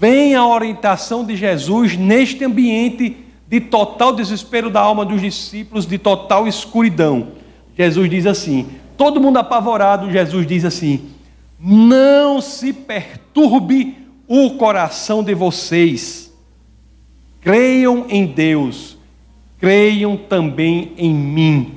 vem 0.00 0.34
a 0.34 0.44
orientação 0.44 1.24
de 1.24 1.36
Jesus 1.36 1.96
neste 1.96 2.44
ambiente 2.44 3.18
de 3.46 3.60
total 3.60 4.12
desespero 4.12 4.68
da 4.68 4.80
alma 4.80 5.04
dos 5.04 5.20
discípulos, 5.20 5.86
de 5.86 5.96
total 5.96 6.48
escuridão. 6.48 7.38
Jesus 7.76 8.10
diz 8.10 8.26
assim: 8.26 8.66
todo 8.96 9.20
mundo 9.20 9.38
apavorado, 9.38 10.10
Jesus 10.10 10.46
diz 10.46 10.64
assim: 10.64 11.10
não 11.58 12.40
se 12.40 12.72
perturbe 12.72 13.96
o 14.26 14.50
coração 14.52 15.22
de 15.22 15.34
vocês. 15.34 16.32
Creiam 17.40 18.06
em 18.08 18.26
Deus, 18.26 18.96
creiam 19.58 20.16
também 20.16 20.92
em 20.96 21.12
mim. 21.12 21.74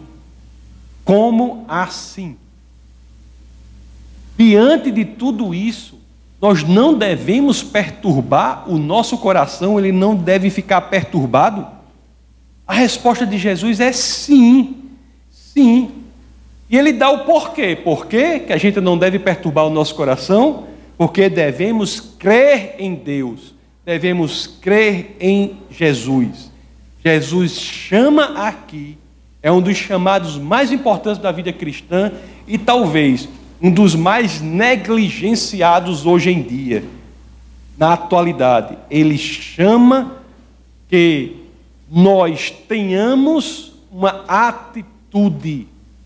Como 1.04 1.66
assim? 1.68 2.38
Diante 4.38 4.92
de 4.92 5.06
tudo 5.06 5.54
isso, 5.54 6.00
nós 6.42 6.64
não 6.64 6.98
devemos 6.98 7.64
perturbar 7.64 8.70
o 8.70 8.78
nosso 8.78 9.18
coração, 9.18 9.80
ele 9.80 9.92
não 9.92 10.16
deve 10.16 10.50
ficar 10.50 10.82
perturbado? 10.82 11.68
A 12.68 12.74
resposta 12.74 13.26
de 13.26 13.38
Jesus 13.38 13.80
é 13.80 13.92
sim, 13.92 14.83
sim. 15.54 15.92
E 16.70 16.78
ele 16.78 16.92
dá 16.92 17.10
o 17.12 17.20
porquê. 17.20 17.76
Por 17.76 18.08
quê 18.08 18.40
que 18.40 18.52
a 18.52 18.58
gente 18.58 18.82
não 18.82 18.98
deve 18.98 19.20
perturbar 19.20 19.66
o 19.66 19.70
nosso 19.70 19.94
coração? 19.96 20.66
Porque 20.98 21.30
devemos 21.30 22.00
crer 22.00 22.76
em 22.80 22.96
Deus, 22.96 23.54
devemos 23.86 24.48
crer 24.48 25.16
em 25.20 25.58
Jesus. 25.70 26.52
Jesus 27.04 27.60
chama 27.60 28.48
aqui, 28.48 28.98
é 29.42 29.52
um 29.52 29.62
dos 29.62 29.78
chamados 29.78 30.38
mais 30.38 30.72
importantes 30.72 31.22
da 31.22 31.32
vida 31.32 31.52
cristã 31.52 32.12
e 32.48 32.58
talvez 32.58 33.28
um 33.62 33.70
dos 33.70 33.94
mais 33.96 34.42
negligenciados 34.42 36.06
hoje 36.06 36.32
em 36.32 36.42
dia, 36.42 36.84
na 37.78 37.94
atualidade. 37.94 38.78
Ele 38.90 39.18
chama 39.18 40.18
que 40.90 41.36
nós 41.92 42.52
tenhamos 42.68 43.74
uma 43.92 44.24
atitude 44.28 44.93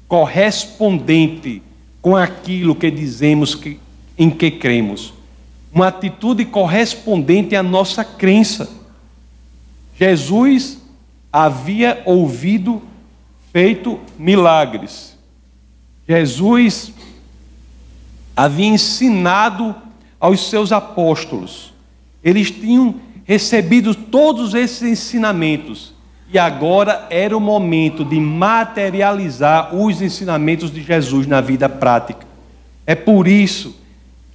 correspondente 0.08 1.62
com 2.02 2.16
aquilo 2.16 2.76
que 2.76 2.90
dizemos 2.90 3.56
que, 3.56 3.80
em 4.18 4.30
que 4.30 4.52
cremos. 4.52 5.14
Uma 5.74 5.88
atitude 5.88 6.46
correspondente 6.46 7.56
à 7.56 7.62
nossa 7.62 8.04
crença. 8.04 8.70
Jesus 10.00 10.82
havia 11.32 12.02
ouvido, 12.06 12.82
feito 13.52 14.00
milagres. 14.18 15.18
Jesus 16.08 16.94
havia 18.36 18.68
ensinado 18.68 19.76
aos 20.20 20.50
seus 20.50 20.72
apóstolos. 20.72 21.74
Eles 22.24 22.50
tinham 22.50 22.96
recebido 23.26 23.94
todos 23.94 24.54
esses 24.54 24.82
ensinamentos 24.84 25.97
e 26.32 26.38
agora 26.38 27.08
era 27.10 27.36
o 27.36 27.40
momento 27.40 28.04
de 28.04 28.20
materializar 28.20 29.74
os 29.74 30.02
ensinamentos 30.02 30.72
de 30.72 30.84
Jesus 30.84 31.26
na 31.26 31.40
vida 31.40 31.70
prática. 31.70 32.26
É 32.86 32.96
por 32.96 33.28
isso 33.28 33.76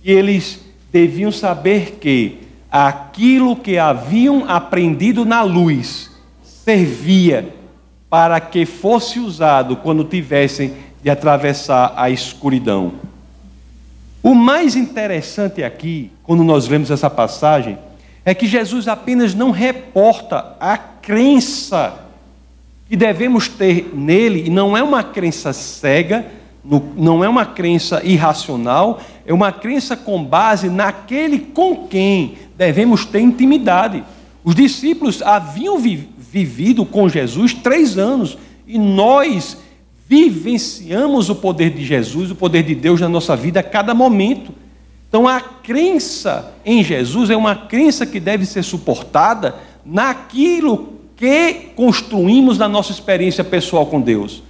que 0.03 0.11
eles 0.11 0.61
deviam 0.91 1.31
saber 1.31 1.99
que 2.01 2.39
aquilo 2.71 3.55
que 3.55 3.79
haviam 3.79 4.49
aprendido 4.49 5.25
na 5.25 5.43
luz 5.43 6.11
servia 6.43 7.55
para 8.09 8.41
que 8.41 8.65
fosse 8.65 9.19
usado 9.19 9.77
quando 9.77 10.05
tivessem 10.05 10.73
de 11.03 11.11
atravessar 11.11 11.93
a 11.97 12.09
escuridão. 12.09 12.93
O 14.23 14.35
mais 14.35 14.77
interessante 14.77 15.63
aqui, 15.63 16.11
quando 16.23 16.45
nós 16.45 16.69
lemos 16.69 16.91
essa 16.91 17.11
passagem, 17.11 17.77
é 18.25 18.35
que 18.35 18.47
Jesus 18.47 18.87
apenas 18.87 19.35
não 19.35 19.51
reporta 19.51 20.55
a 20.61 20.79
crença 21.03 22.07
que 22.89 22.97
devemos 22.97 23.49
ter 23.49 23.91
nele, 23.95 24.45
e 24.47 24.51
não 24.51 24.77
é 24.77 24.83
uma 24.83 25.03
crença 25.03 25.53
cega, 25.53 26.27
não 26.97 27.25
é 27.25 27.29
uma 27.29 27.45
crença 27.45 28.01
irracional, 28.05 29.01
é 29.27 29.35
uma 29.35 29.51
crença 29.51 29.97
com 29.97 30.23
base 30.23 30.69
naquele 30.69 31.39
com 31.39 31.89
quem 31.89 32.35
devemos 32.57 33.05
ter 33.05 33.21
intimidade. 33.21 34.05
Os 34.45 34.55
discípulos 34.55 35.23
haviam 35.23 35.79
vivido 35.79 36.85
com 36.85 37.09
Jesus 37.09 37.55
três 37.55 37.99
anos 37.99 38.39
e 38.67 38.79
nós 38.79 39.57
vivenciamos 40.09 41.31
o 41.31 41.35
poder 41.35 41.71
de 41.71 41.85
Jesus, 41.85 42.31
o 42.31 42.35
poder 42.35 42.63
de 42.63 42.75
Deus 42.75 43.01
na 43.01 43.09
nossa 43.09 43.35
vida 43.35 43.61
a 43.61 43.63
cada 43.63 43.95
momento. 43.95 44.53
Então 45.09 45.27
a 45.27 45.41
crença 45.41 46.53
em 46.65 46.83
Jesus 46.83 47.31
é 47.31 47.37
uma 47.37 47.55
crença 47.55 48.07
que 48.07 48.21
deve 48.21 48.47
ser 48.47 48.63
suportada 48.63 49.57
naquilo 49.85 50.95
que 51.17 51.71
construímos 51.77 52.59
na 52.59 52.69
nossa 52.69 52.93
experiência 52.93 53.45
pessoal 53.45 53.87
com 53.87 54.01
Deus. 54.01 54.43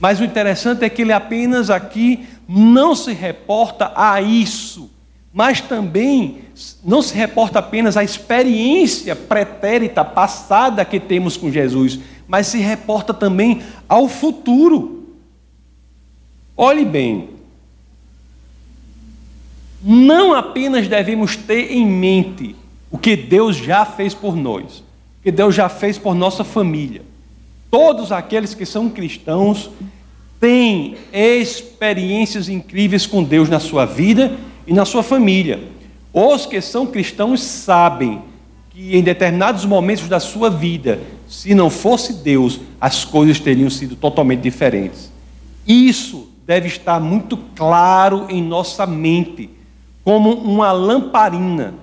Mas 0.00 0.20
o 0.20 0.24
interessante 0.24 0.84
é 0.84 0.88
que 0.88 1.02
ele 1.02 1.12
apenas 1.12 1.70
aqui 1.70 2.26
não 2.48 2.94
se 2.94 3.12
reporta 3.12 3.92
a 3.94 4.22
isso, 4.22 4.90
mas 5.32 5.60
também 5.60 6.38
não 6.84 7.02
se 7.02 7.14
reporta 7.14 7.58
apenas 7.58 7.96
à 7.96 8.04
experiência 8.04 9.14
pretérita, 9.14 10.04
passada 10.04 10.84
que 10.84 10.98
temos 10.98 11.36
com 11.36 11.50
Jesus, 11.50 11.98
mas 12.26 12.46
se 12.46 12.58
reporta 12.58 13.12
também 13.12 13.62
ao 13.88 14.08
futuro. 14.08 15.06
Olhe 16.56 16.84
bem, 16.84 17.30
não 19.82 20.34
apenas 20.34 20.88
devemos 20.88 21.36
ter 21.36 21.72
em 21.72 21.86
mente 21.86 22.56
o 22.90 22.98
que 22.98 23.16
Deus 23.16 23.56
já 23.56 23.84
fez 23.84 24.14
por 24.14 24.34
nós, 24.34 24.78
o 24.78 25.22
que 25.22 25.30
Deus 25.30 25.54
já 25.54 25.68
fez 25.68 25.98
por 25.98 26.14
nossa 26.14 26.42
família. 26.42 27.02
Todos 27.70 28.12
aqueles 28.12 28.54
que 28.54 28.64
são 28.64 28.88
cristãos 28.88 29.70
têm 30.40 30.96
experiências 31.12 32.48
incríveis 32.48 33.06
com 33.06 33.22
Deus 33.22 33.48
na 33.48 33.60
sua 33.60 33.84
vida 33.84 34.36
e 34.66 34.72
na 34.72 34.84
sua 34.84 35.02
família. 35.02 35.62
Os 36.12 36.46
que 36.46 36.60
são 36.60 36.86
cristãos 36.86 37.42
sabem 37.42 38.22
que 38.70 38.96
em 38.96 39.02
determinados 39.02 39.66
momentos 39.66 40.08
da 40.08 40.18
sua 40.18 40.48
vida, 40.48 41.00
se 41.28 41.54
não 41.54 41.68
fosse 41.68 42.14
Deus, 42.14 42.60
as 42.80 43.04
coisas 43.04 43.38
teriam 43.38 43.68
sido 43.68 43.96
totalmente 43.96 44.40
diferentes. 44.40 45.12
Isso 45.66 46.28
deve 46.46 46.68
estar 46.68 46.98
muito 46.98 47.36
claro 47.54 48.26
em 48.30 48.42
nossa 48.42 48.86
mente, 48.86 49.50
como 50.02 50.32
uma 50.32 50.72
lamparina 50.72 51.74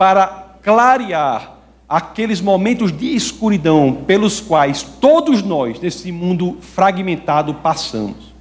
para 0.00 0.56
clarear 0.62 1.58
aqueles 1.86 2.40
momentos 2.40 2.90
de 2.90 3.14
escuridão 3.14 3.92
pelos 4.06 4.40
quais 4.40 4.82
todos 4.82 5.42
nós, 5.42 5.78
nesse 5.78 6.10
mundo 6.10 6.56
fragmentado, 6.62 7.52
passamos. 7.52 8.32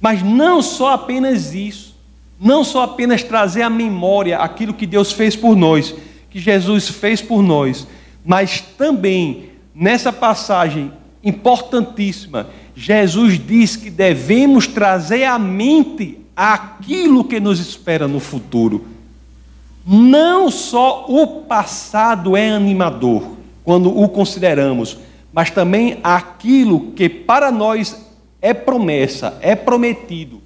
Mas 0.00 0.22
não 0.22 0.62
só 0.62 0.92
apenas 0.92 1.52
isso, 1.52 1.96
não 2.38 2.62
só 2.62 2.84
apenas 2.84 3.24
trazer 3.24 3.62
à 3.62 3.68
memória 3.68 4.38
aquilo 4.38 4.72
que 4.72 4.86
Deus 4.86 5.10
fez 5.10 5.34
por 5.34 5.56
nós, 5.56 5.92
que 6.30 6.38
Jesus 6.38 6.88
fez 6.88 7.20
por 7.20 7.42
nós, 7.42 7.88
mas 8.24 8.60
também 8.60 9.46
nessa 9.74 10.12
passagem 10.12 10.92
importantíssima, 11.24 12.50
Jesus 12.76 13.36
diz 13.44 13.74
que 13.74 13.90
devemos 13.90 14.68
trazer 14.68 15.24
à 15.24 15.40
mente 15.40 16.20
aquilo 16.36 17.24
que 17.24 17.40
nos 17.40 17.58
espera 17.58 18.06
no 18.06 18.20
futuro. 18.20 18.99
Não 19.86 20.50
só 20.50 21.06
o 21.08 21.26
passado 21.42 22.36
é 22.36 22.50
animador 22.50 23.22
quando 23.64 23.96
o 23.96 24.08
consideramos, 24.08 24.98
mas 25.32 25.50
também 25.50 25.98
aquilo 26.02 26.92
que 26.92 27.08
para 27.08 27.50
nós 27.50 28.06
é 28.42 28.52
promessa, 28.52 29.38
é 29.40 29.54
prometido, 29.54 30.40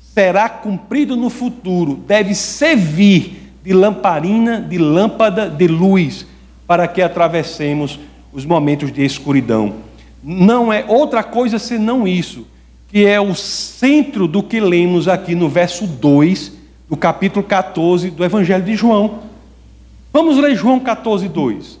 será 0.00 0.48
cumprido 0.48 1.16
no 1.16 1.30
futuro, 1.30 1.94
deve 2.06 2.34
servir 2.34 3.52
de 3.62 3.72
lamparina, 3.72 4.60
de 4.60 4.78
lâmpada 4.78 5.48
de 5.48 5.66
luz, 5.66 6.26
para 6.66 6.86
que 6.86 7.02
atravessemos 7.02 7.98
os 8.32 8.44
momentos 8.44 8.92
de 8.92 9.04
escuridão. 9.04 9.74
Não 10.22 10.72
é 10.72 10.84
outra 10.86 11.22
coisa 11.22 11.58
senão 11.58 12.06
isso, 12.06 12.46
que 12.88 13.04
é 13.06 13.20
o 13.20 13.34
centro 13.34 14.28
do 14.28 14.42
que 14.42 14.60
lemos 14.60 15.08
aqui 15.08 15.34
no 15.34 15.48
verso 15.48 15.86
2 15.86 16.55
do 16.88 16.96
capítulo 16.96 17.44
14 17.44 18.10
do 18.10 18.24
Evangelho 18.24 18.64
de 18.64 18.76
João. 18.76 19.20
Vamos 20.12 20.36
ler 20.38 20.54
João 20.54 20.80
14, 20.80 21.28
2. 21.28 21.80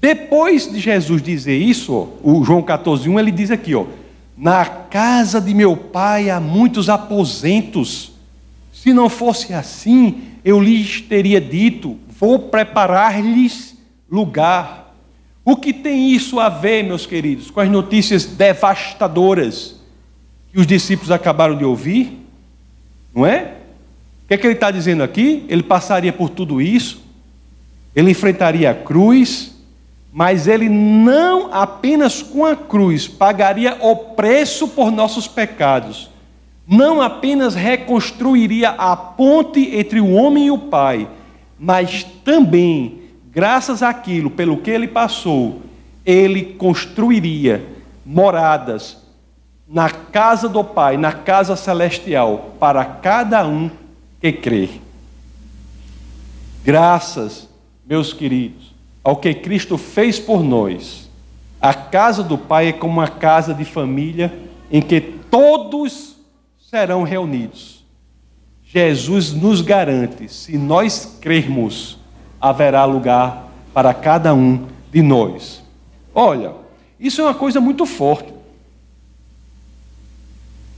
Depois 0.00 0.70
de 0.70 0.78
Jesus 0.78 1.22
dizer 1.22 1.56
isso, 1.56 2.08
o 2.22 2.44
João 2.44 2.62
14, 2.62 3.08
1, 3.08 3.18
ele 3.18 3.30
diz 3.30 3.50
aqui, 3.50 3.74
ó, 3.74 3.86
na 4.36 4.64
casa 4.64 5.40
de 5.40 5.54
meu 5.54 5.76
pai 5.76 6.28
há 6.28 6.40
muitos 6.40 6.88
aposentos. 6.88 8.12
Se 8.72 8.92
não 8.92 9.08
fosse 9.08 9.54
assim, 9.54 10.22
eu 10.44 10.60
lhes 10.60 11.00
teria 11.00 11.40
dito: 11.40 11.96
vou 12.18 12.38
preparar-lhes 12.38 13.76
lugar. 14.10 14.94
O 15.44 15.56
que 15.56 15.72
tem 15.72 16.10
isso 16.10 16.40
a 16.40 16.48
ver, 16.48 16.82
meus 16.84 17.06
queridos, 17.06 17.50
com 17.50 17.60
as 17.60 17.70
notícias 17.70 18.24
devastadoras 18.24 19.80
que 20.52 20.58
os 20.58 20.66
discípulos 20.66 21.10
acabaram 21.10 21.56
de 21.56 21.64
ouvir? 21.64 22.18
Não 23.14 23.24
é? 23.24 23.54
O 24.24 24.28
que, 24.28 24.34
é 24.34 24.36
que 24.38 24.46
ele 24.46 24.54
está 24.54 24.70
dizendo 24.70 25.02
aqui? 25.02 25.44
Ele 25.48 25.62
passaria 25.62 26.12
por 26.12 26.30
tudo 26.30 26.60
isso, 26.60 27.02
ele 27.94 28.10
enfrentaria 28.10 28.70
a 28.70 28.74
cruz, 28.74 29.54
mas 30.12 30.46
ele 30.46 30.68
não 30.68 31.52
apenas 31.52 32.22
com 32.22 32.44
a 32.44 32.56
cruz 32.56 33.06
pagaria 33.06 33.76
o 33.80 33.96
preço 33.96 34.68
por 34.68 34.90
nossos 34.90 35.28
pecados 35.28 36.14
não 36.66 37.02
apenas 37.02 37.54
reconstruiria 37.54 38.70
a 38.70 38.96
ponte 38.96 39.76
entre 39.76 40.00
o 40.00 40.12
homem 40.12 40.46
e 40.46 40.50
o 40.50 40.58
Pai, 40.58 41.08
mas 41.58 42.04
também, 42.24 43.02
graças 43.30 43.82
àquilo 43.82 44.30
pelo 44.30 44.56
que 44.56 44.70
ele 44.70 44.88
passou, 44.88 45.62
ele 46.04 46.42
construiria 46.42 47.66
moradas 48.04 49.02
na 49.68 49.90
casa 49.90 50.48
do 50.48 50.64
Pai, 50.64 50.96
na 50.96 51.12
casa 51.12 51.56
celestial, 51.56 52.54
para 52.58 52.84
cada 52.84 53.46
um 53.46 53.70
que 54.24 54.32
crê. 54.32 54.70
Graças, 56.64 57.46
meus 57.84 58.14
queridos, 58.14 58.74
ao 59.02 59.16
que 59.16 59.34
Cristo 59.34 59.76
fez 59.76 60.18
por 60.18 60.42
nós. 60.42 61.10
A 61.60 61.74
casa 61.74 62.22
do 62.22 62.38
Pai 62.38 62.68
é 62.68 62.72
como 62.72 62.94
uma 62.94 63.08
casa 63.08 63.52
de 63.52 63.66
família 63.66 64.32
em 64.70 64.80
que 64.80 64.98
todos 64.98 66.16
serão 66.70 67.02
reunidos. 67.02 67.84
Jesus 68.64 69.30
nos 69.30 69.60
garante, 69.60 70.26
se 70.32 70.56
nós 70.56 71.18
crermos, 71.20 71.98
haverá 72.40 72.86
lugar 72.86 73.52
para 73.74 73.92
cada 73.92 74.32
um 74.32 74.68
de 74.90 75.02
nós. 75.02 75.62
Olha, 76.14 76.54
isso 76.98 77.20
é 77.20 77.24
uma 77.24 77.34
coisa 77.34 77.60
muito 77.60 77.84
forte. 77.84 78.32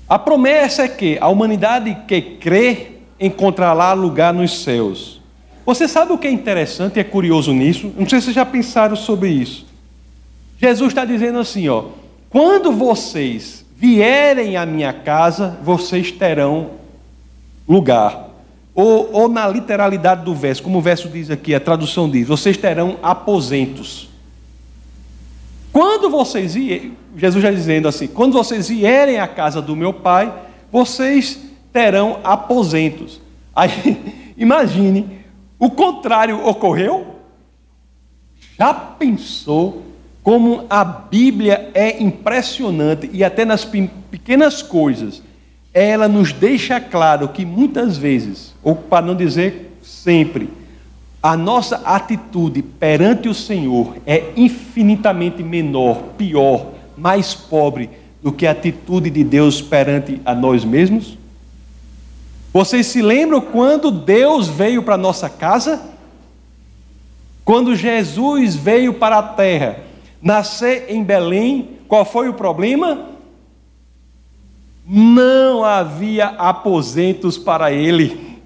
A 0.09 0.18
promessa 0.18 0.82
é 0.82 0.88
que 0.88 1.16
a 1.20 1.28
humanidade 1.28 1.96
que 2.09 2.20
crê 2.20 2.95
encontrará 3.18 3.92
lugar 3.92 4.33
nos 4.33 4.62
céus. 4.62 5.20
Você 5.64 5.88
sabe 5.88 6.12
o 6.12 6.18
que 6.18 6.29
é 6.29 6.31
interessante 6.31 6.96
e 6.96 7.00
é 7.00 7.05
curioso 7.05 7.52
nisso? 7.52 7.92
Não 7.96 8.09
sei 8.09 8.20
se 8.20 8.26
vocês 8.26 8.37
já 8.37 8.46
pensaram 8.46 8.94
sobre 8.94 9.31
isso. 9.31 9.66
Jesus 10.59 10.88
está 10.88 11.05
dizendo 11.05 11.38
assim, 11.38 11.68
ó, 11.68 11.87
quando 12.31 12.70
vocês 12.72 13.64
vierem 13.76 14.57
à 14.57 14.64
minha 14.64 14.92
casa, 14.92 15.59
vocês 15.62 16.11
terão 16.11 16.70
lugar. 17.68 18.29
Ou, 18.74 19.11
ou, 19.12 19.29
na 19.29 19.48
literalidade 19.48 20.24
do 20.24 20.35
verso, 20.35 20.62
como 20.62 20.79
o 20.79 20.83
verso 20.83 21.09
diz 21.09 21.31
aqui, 21.31 21.55
a 21.55 21.61
tradução 21.61 22.09
diz, 22.09 22.29
vocês 22.29 22.57
terão 22.57 22.98
aposentos. 23.02 24.09
Quando 25.72 26.09
vocês 26.09 26.55
vierem, 26.55 26.96
Jesus 27.16 27.42
já 27.42 27.50
dizendo 27.50 27.88
assim, 27.88 28.07
quando 28.07 28.35
vocês 28.35 28.68
vierem 28.68 29.18
à 29.18 29.26
casa 29.26 29.61
do 29.61 29.74
meu 29.74 29.92
pai, 29.92 30.33
vocês 30.70 31.38
terão 31.76 32.20
aposentos. 32.24 33.20
Aí, 33.54 33.98
imagine, 34.34 35.20
o 35.58 35.68
contrário 35.68 36.42
ocorreu? 36.42 37.18
Já 38.58 38.72
pensou 38.72 39.82
como 40.22 40.64
a 40.70 40.82
Bíblia 40.82 41.70
é 41.74 42.02
impressionante 42.02 43.10
e 43.12 43.22
até 43.22 43.44
nas 43.44 43.66
pequenas 43.66 44.62
coisas, 44.62 45.22
ela 45.74 46.08
nos 46.08 46.32
deixa 46.32 46.80
claro 46.80 47.28
que 47.28 47.44
muitas 47.44 47.98
vezes, 47.98 48.54
ou 48.62 48.74
para 48.74 49.04
não 49.04 49.14
dizer 49.14 49.78
sempre, 49.82 50.48
a 51.22 51.36
nossa 51.36 51.82
atitude 51.84 52.62
perante 52.62 53.28
o 53.28 53.34
Senhor 53.34 53.98
é 54.06 54.32
infinitamente 54.34 55.42
menor, 55.42 56.14
pior, 56.16 56.68
mais 56.96 57.34
pobre 57.34 57.90
do 58.22 58.32
que 58.32 58.46
a 58.46 58.52
atitude 58.52 59.10
de 59.10 59.22
Deus 59.22 59.60
perante 59.60 60.22
a 60.24 60.34
nós 60.34 60.64
mesmos? 60.64 61.18
Vocês 62.56 62.86
se 62.86 63.02
lembram 63.02 63.38
quando 63.38 63.90
Deus 63.90 64.48
veio 64.48 64.82
para 64.82 64.96
nossa 64.96 65.28
casa? 65.28 65.90
Quando 67.44 67.76
Jesus 67.76 68.56
veio 68.56 68.94
para 68.94 69.18
a 69.18 69.22
terra, 69.22 69.80
nascer 70.22 70.86
em 70.88 71.04
Belém, 71.04 71.80
qual 71.86 72.02
foi 72.02 72.30
o 72.30 72.32
problema? 72.32 73.10
Não 74.86 75.62
havia 75.62 76.28
aposentos 76.28 77.36
para 77.36 77.72
ele. 77.72 78.40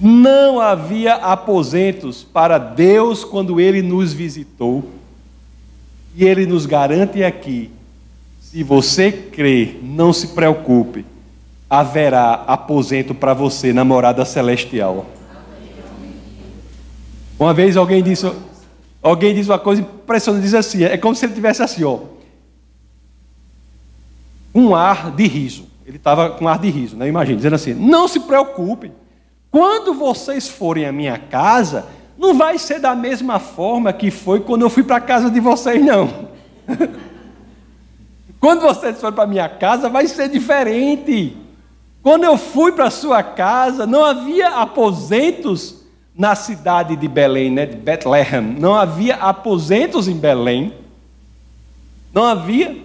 Não 0.00 0.60
havia 0.60 1.14
aposentos 1.14 2.22
para 2.22 2.56
Deus 2.56 3.24
quando 3.24 3.60
ele 3.60 3.82
nos 3.82 4.12
visitou. 4.12 4.84
E 6.14 6.24
ele 6.24 6.46
nos 6.46 6.66
garante 6.66 7.24
aqui: 7.24 7.68
se 8.40 8.62
você 8.62 9.10
crê, 9.10 9.80
não 9.82 10.12
se 10.12 10.28
preocupe, 10.28 11.04
haverá 11.72 12.44
aposento 12.46 13.14
para 13.14 13.32
você 13.32 13.72
na 13.72 13.82
morada 13.82 14.26
celestial. 14.26 15.06
Uma 17.38 17.54
vez 17.54 17.78
alguém 17.78 18.02
disse, 18.02 18.30
alguém 19.02 19.34
disse 19.34 19.48
uma 19.48 19.58
coisa 19.58 19.80
impressionante, 19.80 20.42
diz 20.42 20.52
assim, 20.52 20.84
é 20.84 20.98
como 20.98 21.14
se 21.14 21.24
ele 21.24 21.32
tivesse 21.32 21.62
assim, 21.62 21.82
ó, 21.82 22.00
um 24.54 24.74
ar 24.74 25.10
de 25.12 25.26
riso. 25.26 25.66
Ele 25.86 25.96
estava 25.96 26.28
com 26.32 26.44
um 26.44 26.48
ar 26.48 26.58
de 26.58 26.68
riso, 26.68 26.94
né? 26.94 27.08
Imagina, 27.08 27.38
dizendo 27.38 27.54
assim: 27.54 27.72
não 27.72 28.06
se 28.06 28.20
preocupem, 28.20 28.92
quando 29.50 29.94
vocês 29.94 30.50
forem 30.50 30.84
à 30.84 30.92
minha 30.92 31.16
casa, 31.16 31.86
não 32.18 32.34
vai 32.34 32.58
ser 32.58 32.80
da 32.80 32.94
mesma 32.94 33.38
forma 33.38 33.94
que 33.94 34.10
foi 34.10 34.40
quando 34.40 34.60
eu 34.60 34.68
fui 34.68 34.82
para 34.82 34.96
a 34.96 35.00
casa 35.00 35.30
de 35.30 35.40
vocês, 35.40 35.82
não. 35.82 36.28
quando 38.38 38.60
vocês 38.60 39.00
forem 39.00 39.14
para 39.14 39.24
a 39.24 39.26
minha 39.26 39.48
casa, 39.48 39.88
vai 39.88 40.06
ser 40.06 40.28
diferente. 40.28 41.41
Quando 42.02 42.24
eu 42.24 42.36
fui 42.36 42.72
para 42.72 42.90
sua 42.90 43.22
casa, 43.22 43.86
não 43.86 44.04
havia 44.04 44.48
aposentos 44.56 45.82
na 46.16 46.34
cidade 46.34 46.96
de 46.96 47.06
Belém, 47.06 47.50
né, 47.50 47.64
de 47.64 47.76
Bethlehem. 47.76 48.42
Não 48.58 48.74
havia 48.74 49.14
aposentos 49.16 50.08
em 50.08 50.16
Belém. 50.16 50.72
Não 52.12 52.24
havia. 52.24 52.76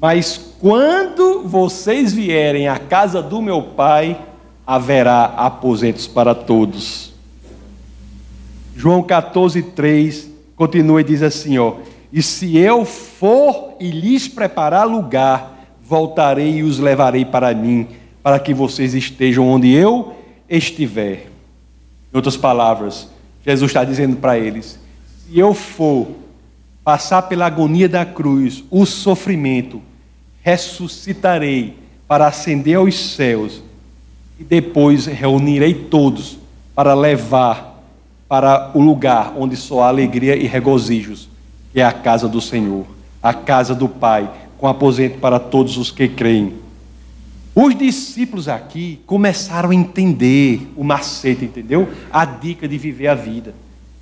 Mas 0.00 0.54
quando 0.60 1.42
vocês 1.42 2.12
vierem 2.12 2.68
à 2.68 2.78
casa 2.78 3.20
do 3.20 3.42
meu 3.42 3.62
pai, 3.62 4.18
haverá 4.64 5.24
aposentos 5.24 6.06
para 6.06 6.34
todos. 6.34 7.12
João 8.76 9.02
14, 9.02 9.60
3 9.60 10.30
continua 10.54 11.00
e 11.00 11.04
diz 11.04 11.20
assim: 11.20 11.58
ó, 11.58 11.74
E 12.12 12.22
se 12.22 12.56
eu 12.56 12.84
for 12.84 13.74
e 13.80 13.90
lhes 13.90 14.28
preparar 14.28 14.86
lugar, 14.86 15.57
voltarei 15.88 16.58
e 16.58 16.62
os 16.62 16.78
levarei 16.78 17.24
para 17.24 17.54
mim, 17.54 17.88
para 18.22 18.38
que 18.38 18.52
vocês 18.52 18.94
estejam 18.94 19.48
onde 19.48 19.72
eu 19.72 20.14
estiver. 20.48 21.28
Em 22.12 22.16
outras 22.16 22.36
palavras, 22.36 23.08
Jesus 23.44 23.70
está 23.70 23.84
dizendo 23.84 24.16
para 24.16 24.38
eles: 24.38 24.78
se 25.24 25.38
eu 25.38 25.54
for 25.54 26.08
passar 26.84 27.22
pela 27.22 27.46
agonia 27.46 27.88
da 27.88 28.04
cruz, 28.04 28.62
o 28.70 28.84
sofrimento, 28.84 29.80
ressuscitarei 30.42 31.76
para 32.06 32.26
ascender 32.26 32.76
aos 32.76 33.14
céus 33.14 33.62
e 34.38 34.44
depois 34.44 35.06
reunirei 35.06 35.74
todos 35.74 36.38
para 36.74 36.94
levar 36.94 37.82
para 38.28 38.70
o 38.74 38.80
lugar 38.80 39.32
onde 39.36 39.56
só 39.56 39.82
há 39.82 39.88
alegria 39.88 40.36
e 40.36 40.46
regozijos, 40.46 41.28
que 41.72 41.80
é 41.80 41.84
a 41.84 41.92
casa 41.92 42.28
do 42.28 42.40
Senhor, 42.40 42.86
a 43.22 43.32
casa 43.32 43.74
do 43.74 43.88
Pai, 43.88 44.30
com 44.58 44.66
aposento 44.66 45.18
para 45.18 45.38
todos 45.38 45.78
os 45.78 45.90
que 45.90 46.08
creem. 46.08 46.54
Os 47.54 47.76
discípulos 47.76 48.48
aqui 48.48 49.00
começaram 49.06 49.70
a 49.70 49.74
entender 49.74 50.68
o 50.76 50.84
macete, 50.84 51.44
entendeu? 51.44 51.88
A 52.12 52.24
dica 52.24 52.68
de 52.68 52.76
viver 52.76 53.08
a 53.08 53.14
vida. 53.14 53.54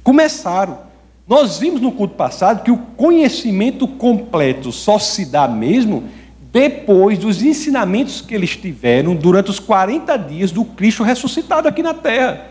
Começaram. 0.02 0.78
Nós 1.26 1.58
vimos 1.58 1.80
no 1.80 1.92
culto 1.92 2.14
passado 2.14 2.62
que 2.62 2.70
o 2.70 2.76
conhecimento 2.76 3.88
completo 3.88 4.70
só 4.70 4.98
se 4.98 5.24
dá 5.24 5.48
mesmo 5.48 6.04
depois 6.52 7.18
dos 7.18 7.42
ensinamentos 7.42 8.20
que 8.20 8.34
eles 8.34 8.56
tiveram 8.56 9.14
durante 9.14 9.50
os 9.50 9.58
40 9.58 10.16
dias 10.16 10.50
do 10.50 10.64
Cristo 10.64 11.02
ressuscitado 11.02 11.66
aqui 11.68 11.82
na 11.82 11.92
terra. 11.92 12.46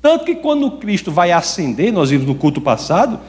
Tanto 0.00 0.24
que 0.24 0.34
quando 0.34 0.70
Cristo 0.72 1.10
vai 1.12 1.32
ascender, 1.32 1.92
nós 1.92 2.10
vimos 2.10 2.26
no 2.26 2.34
culto 2.34 2.60
passado, 2.60 3.20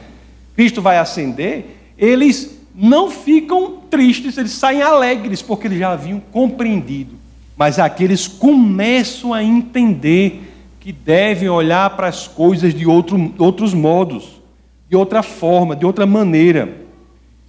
Cristo 0.54 0.82
vai 0.82 0.98
ascender, 0.98 1.66
eles 1.98 2.55
não 2.76 3.10
ficam 3.10 3.78
tristes, 3.90 4.36
eles 4.36 4.52
saem 4.52 4.82
alegres, 4.82 5.40
porque 5.40 5.66
eles 5.66 5.78
já 5.78 5.92
haviam 5.92 6.20
compreendido. 6.20 7.14
Mas 7.56 7.78
aqueles 7.78 8.28
começam 8.28 9.32
a 9.32 9.42
entender 9.42 10.52
que 10.78 10.92
devem 10.92 11.48
olhar 11.48 11.96
para 11.96 12.06
as 12.06 12.28
coisas 12.28 12.74
de 12.74 12.86
outro, 12.86 13.34
outros 13.38 13.72
modos, 13.72 14.40
de 14.90 14.94
outra 14.94 15.22
forma, 15.22 15.74
de 15.74 15.86
outra 15.86 16.04
maneira. 16.04 16.82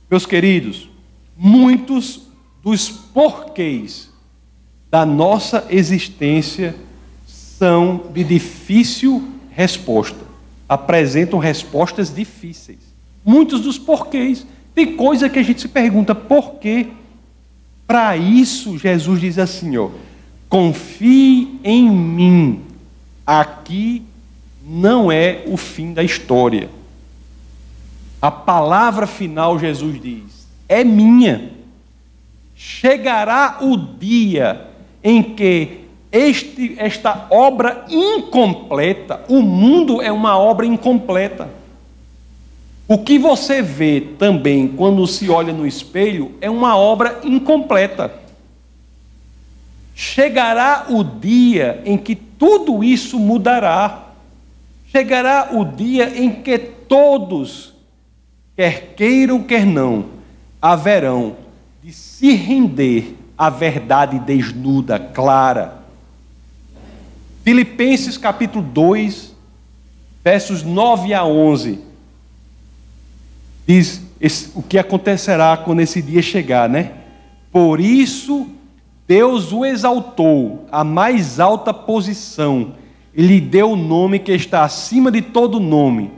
Meus 0.09 0.25
queridos, 0.25 0.89
muitos 1.35 2.21
dos 2.63 2.89
porquês 2.89 4.09
da 4.89 5.05
nossa 5.05 5.67
existência 5.69 6.73
são 7.25 8.05
de 8.13 8.23
difícil 8.23 9.27
resposta, 9.51 10.25
apresentam 10.69 11.37
respostas 11.37 12.13
difíceis. 12.13 12.79
Muitos 13.25 13.61
dos 13.61 13.77
porquês. 13.77 14.47
Tem 14.77 14.95
coisa 14.95 15.27
que 15.27 15.39
a 15.39 15.43
gente 15.43 15.59
se 15.59 15.67
pergunta 15.67 16.13
por 16.13 16.59
quê? 16.59 16.89
Para 17.87 18.15
isso, 18.15 18.77
Jesus 18.77 19.19
diz 19.19 19.39
assim: 19.39 19.75
ó, 19.75 19.89
confie 20.47 21.59
em 21.63 21.89
mim. 21.89 22.61
Aqui 23.25 24.03
não 24.63 25.11
é 25.11 25.41
o 25.47 25.57
fim 25.57 25.93
da 25.93 26.03
história. 26.03 26.69
A 28.21 28.29
palavra 28.29 29.07
final, 29.07 29.57
Jesus 29.57 29.99
diz, 29.99 30.47
é 30.69 30.83
minha. 30.83 31.53
Chegará 32.55 33.57
o 33.61 33.75
dia 33.75 34.67
em 35.03 35.23
que 35.23 35.85
este, 36.11 36.75
esta 36.77 37.25
obra 37.31 37.83
incompleta, 37.89 39.23
o 39.27 39.41
mundo 39.41 40.03
é 40.03 40.11
uma 40.11 40.37
obra 40.37 40.67
incompleta. 40.67 41.49
O 42.87 42.97
que 42.97 43.19
você 43.19 43.61
vê 43.61 43.99
também 43.99 44.67
quando 44.67 45.05
se 45.05 45.29
olha 45.29 45.51
no 45.51 45.67
espelho 45.67 46.35
é 46.39 46.49
uma 46.49 46.77
obra 46.77 47.19
incompleta. 47.23 48.13
Chegará 49.93 50.85
o 50.89 51.03
dia 51.03 51.81
em 51.83 51.97
que 51.97 52.15
tudo 52.15 52.83
isso 52.83 53.19
mudará. 53.19 54.05
Chegará 54.89 55.49
o 55.51 55.65
dia 55.65 56.17
em 56.17 56.31
que 56.31 56.57
todos, 56.57 57.73
quer 58.55 58.93
queiram, 58.95 59.43
quer 59.43 59.65
não, 59.65 60.05
haverão 60.61 61.35
de 61.83 61.91
se 61.91 62.33
render 62.33 63.17
à 63.37 63.49
verdade 63.49 64.17
desnuda, 64.19 64.97
clara. 64.97 65.83
Filipenses 67.43 68.17
capítulo 68.17 68.63
2, 68.63 69.35
versos 70.23 70.63
9 70.63 71.13
a 71.13 71.25
11, 71.25 71.86
diz 73.67 74.01
esse, 74.19 74.51
o 74.55 74.63
que 74.63 74.79
acontecerá 74.79 75.57
quando 75.57 75.81
esse 75.81 76.01
dia 76.01 76.21
chegar, 76.21 76.69
né? 76.69 76.93
Por 77.51 77.79
isso, 77.79 78.47
Deus 79.05 79.51
o 79.51 79.65
exaltou 79.65 80.65
à 80.71 80.83
mais 80.83 81.39
alta 81.39 81.73
posição 81.73 82.73
e 83.13 83.21
lhe 83.21 83.41
deu 83.41 83.71
o 83.71 83.75
nome 83.75 84.19
que 84.19 84.31
está 84.31 84.63
acima 84.63 85.11
de 85.11 85.21
todo 85.21 85.59
nome, 85.59 86.11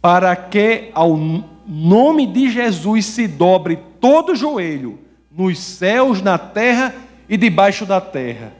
para 0.00 0.36
que 0.36 0.90
ao 0.94 1.18
nome 1.66 2.26
de 2.26 2.50
Jesus 2.50 3.06
se 3.06 3.26
dobre 3.26 3.78
todo 4.00 4.36
joelho, 4.36 4.98
nos 5.36 5.58
céus, 5.58 6.22
na 6.22 6.38
terra 6.38 6.94
e 7.28 7.36
debaixo 7.36 7.84
da 7.84 8.00
terra. 8.00 8.52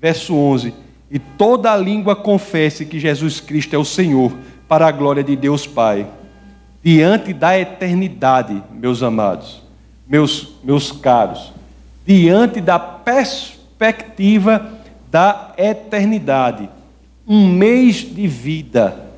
Verso 0.00 0.34
11: 0.34 0.72
E 1.10 1.18
toda 1.18 1.76
língua 1.76 2.16
confesse 2.16 2.86
que 2.86 2.98
Jesus 2.98 3.40
Cristo 3.40 3.74
é 3.74 3.78
o 3.78 3.84
Senhor, 3.84 4.32
para 4.66 4.86
a 4.86 4.92
glória 4.92 5.22
de 5.22 5.36
Deus 5.36 5.66
Pai. 5.66 6.06
Diante 6.82 7.32
da 7.32 7.58
eternidade, 7.58 8.62
meus 8.72 9.02
amados, 9.02 9.62
meus, 10.06 10.54
meus 10.64 10.90
caros, 10.90 11.52
diante 12.04 12.60
da 12.60 12.78
perspectiva 12.78 14.78
da 15.10 15.52
eternidade, 15.56 16.68
um 17.26 17.46
mês 17.46 17.96
de 17.96 18.26
vida 18.26 19.10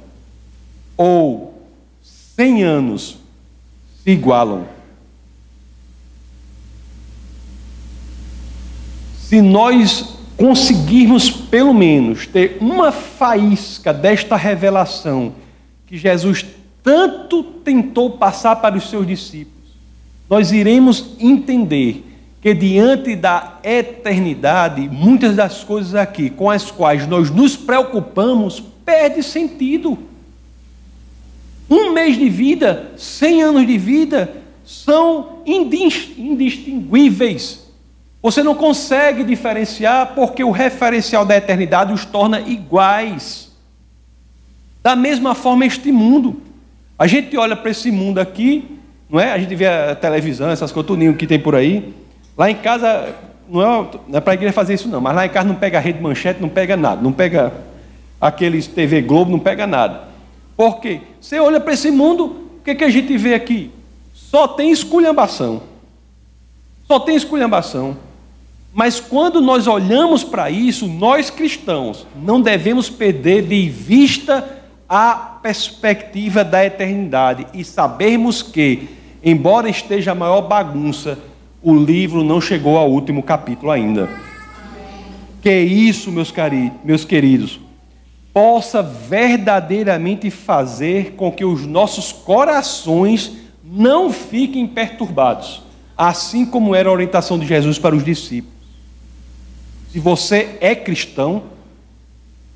ou 0.96 1.66
cem 2.02 2.62
anos 2.62 3.16
se 4.02 4.10
igualam. 4.10 4.66
Se 9.18 9.40
nós 9.40 10.16
conseguirmos, 10.36 11.30
pelo 11.30 11.72
menos, 11.72 12.26
ter 12.26 12.58
uma 12.60 12.92
faísca 12.92 13.92
desta 13.92 14.36
revelação 14.36 15.32
que 15.86 15.96
Jesus 15.96 16.44
tanto 16.84 17.42
tentou 17.42 18.10
passar 18.10 18.54
para 18.56 18.76
os 18.76 18.90
seus 18.90 19.06
discípulos, 19.06 19.70
nós 20.28 20.52
iremos 20.52 21.16
entender 21.18 22.04
que 22.42 22.52
diante 22.52 23.16
da 23.16 23.58
eternidade, 23.64 24.86
muitas 24.86 25.34
das 25.34 25.64
coisas 25.64 25.94
aqui 25.94 26.28
com 26.28 26.50
as 26.50 26.70
quais 26.70 27.08
nós 27.08 27.30
nos 27.30 27.56
preocupamos 27.56 28.62
perde 28.84 29.22
sentido. 29.22 29.98
Um 31.70 31.94
mês 31.94 32.18
de 32.18 32.28
vida, 32.28 32.92
cem 32.98 33.42
anos 33.42 33.66
de 33.66 33.78
vida, 33.78 34.42
são 34.62 35.38
indistinguíveis. 35.46 37.64
Você 38.22 38.42
não 38.42 38.54
consegue 38.54 39.24
diferenciar 39.24 40.14
porque 40.14 40.44
o 40.44 40.50
referencial 40.50 41.24
da 41.24 41.36
eternidade 41.36 41.94
os 41.94 42.04
torna 42.04 42.40
iguais. 42.40 43.50
Da 44.82 44.94
mesma 44.94 45.34
forma, 45.34 45.64
este 45.64 45.90
mundo. 45.90 46.43
A 46.98 47.06
gente 47.06 47.36
olha 47.36 47.56
para 47.56 47.70
esse 47.70 47.90
mundo 47.90 48.18
aqui, 48.18 48.78
não 49.10 49.18
é? 49.18 49.32
A 49.32 49.38
gente 49.38 49.54
vê 49.54 49.66
a 49.66 49.94
televisão, 49.94 50.50
essas 50.50 50.70
coisas, 50.70 51.16
que 51.16 51.26
tem 51.26 51.38
por 51.38 51.54
aí. 51.54 51.92
Lá 52.36 52.50
em 52.50 52.54
casa, 52.54 53.14
não 53.48 53.62
é, 53.62 53.88
é 54.14 54.20
para 54.20 54.32
a 54.32 54.34
igreja 54.34 54.52
fazer 54.52 54.74
isso 54.74 54.88
não, 54.88 55.00
mas 55.00 55.14
lá 55.14 55.26
em 55.26 55.28
casa 55.28 55.48
não 55.48 55.54
pega 55.54 55.80
rede 55.80 56.00
manchete, 56.00 56.40
não 56.40 56.48
pega 56.48 56.76
nada, 56.76 57.02
não 57.02 57.12
pega 57.12 57.52
aqueles 58.20 58.66
TV 58.66 59.02
Globo, 59.02 59.30
não 59.30 59.38
pega 59.38 59.66
nada. 59.66 60.08
Por 60.56 60.80
quê? 60.80 61.00
Você 61.20 61.38
olha 61.38 61.60
para 61.60 61.74
esse 61.74 61.90
mundo, 61.90 62.24
o 62.24 62.64
que, 62.64 62.74
que 62.74 62.84
a 62.84 62.90
gente 62.90 63.16
vê 63.16 63.34
aqui? 63.34 63.70
Só 64.12 64.46
tem 64.46 64.70
esculhambação. 64.70 65.62
Só 66.86 67.00
tem 67.00 67.16
esculhambação. 67.16 67.96
Mas 68.72 68.98
quando 68.98 69.40
nós 69.40 69.66
olhamos 69.66 70.24
para 70.24 70.50
isso, 70.50 70.88
nós 70.88 71.30
cristãos 71.30 72.06
não 72.20 72.40
devemos 72.40 72.90
perder 72.90 73.42
de 73.46 73.68
vista 73.68 74.63
a 74.88 75.38
perspectiva 75.42 76.44
da 76.44 76.64
eternidade 76.64 77.46
e 77.54 77.64
sabermos 77.64 78.42
que, 78.42 78.88
embora 79.22 79.68
esteja 79.68 80.12
a 80.12 80.14
maior 80.14 80.42
bagunça, 80.42 81.18
o 81.62 81.74
livro 81.74 82.22
não 82.22 82.40
chegou 82.40 82.76
ao 82.76 82.90
último 82.90 83.22
capítulo 83.22 83.70
ainda. 83.70 84.08
Que 85.40 85.60
isso, 85.60 86.12
meus, 86.12 86.30
cari 86.30 86.70
meus 86.84 87.04
queridos, 87.04 87.60
possa 88.32 88.82
verdadeiramente 88.82 90.30
fazer 90.30 91.12
com 91.12 91.30
que 91.30 91.44
os 91.44 91.64
nossos 91.64 92.12
corações 92.12 93.32
não 93.62 94.12
fiquem 94.12 94.66
perturbados, 94.66 95.62
assim 95.96 96.44
como 96.44 96.74
era 96.74 96.88
a 96.88 96.92
orientação 96.92 97.38
de 97.38 97.46
Jesus 97.46 97.78
para 97.78 97.94
os 97.94 98.04
discípulos. 98.04 98.54
Se 99.90 99.98
você 100.00 100.58
é 100.60 100.74
cristão, 100.74 101.44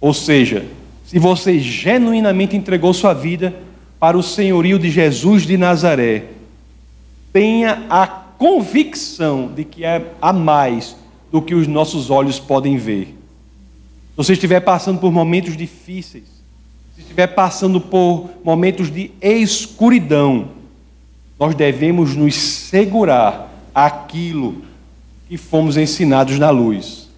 ou 0.00 0.12
seja, 0.12 0.66
se 1.08 1.18
você 1.18 1.58
genuinamente 1.58 2.54
entregou 2.54 2.92
sua 2.92 3.14
vida 3.14 3.54
para 3.98 4.18
o 4.18 4.22
senhorio 4.22 4.78
de 4.78 4.90
Jesus 4.90 5.44
de 5.44 5.56
Nazaré, 5.56 6.26
tenha 7.32 7.86
a 7.88 8.06
convicção 8.06 9.50
de 9.50 9.64
que 9.64 9.86
é 9.86 10.12
a 10.20 10.34
mais 10.34 10.94
do 11.32 11.40
que 11.40 11.54
os 11.54 11.66
nossos 11.66 12.10
olhos 12.10 12.38
podem 12.38 12.76
ver. 12.76 13.06
Se 13.06 14.16
você 14.18 14.32
estiver 14.34 14.60
passando 14.60 15.00
por 15.00 15.10
momentos 15.10 15.56
difíceis, 15.56 16.24
se 16.94 17.00
estiver 17.00 17.28
passando 17.28 17.80
por 17.80 18.28
momentos 18.44 18.90
de 18.90 19.10
escuridão, 19.22 20.48
nós 21.40 21.54
devemos 21.54 22.14
nos 22.14 22.34
segurar 22.34 23.50
aquilo 23.74 24.62
que 25.26 25.38
fomos 25.38 25.78
ensinados 25.78 26.38
na 26.38 26.50
luz. 26.50 27.08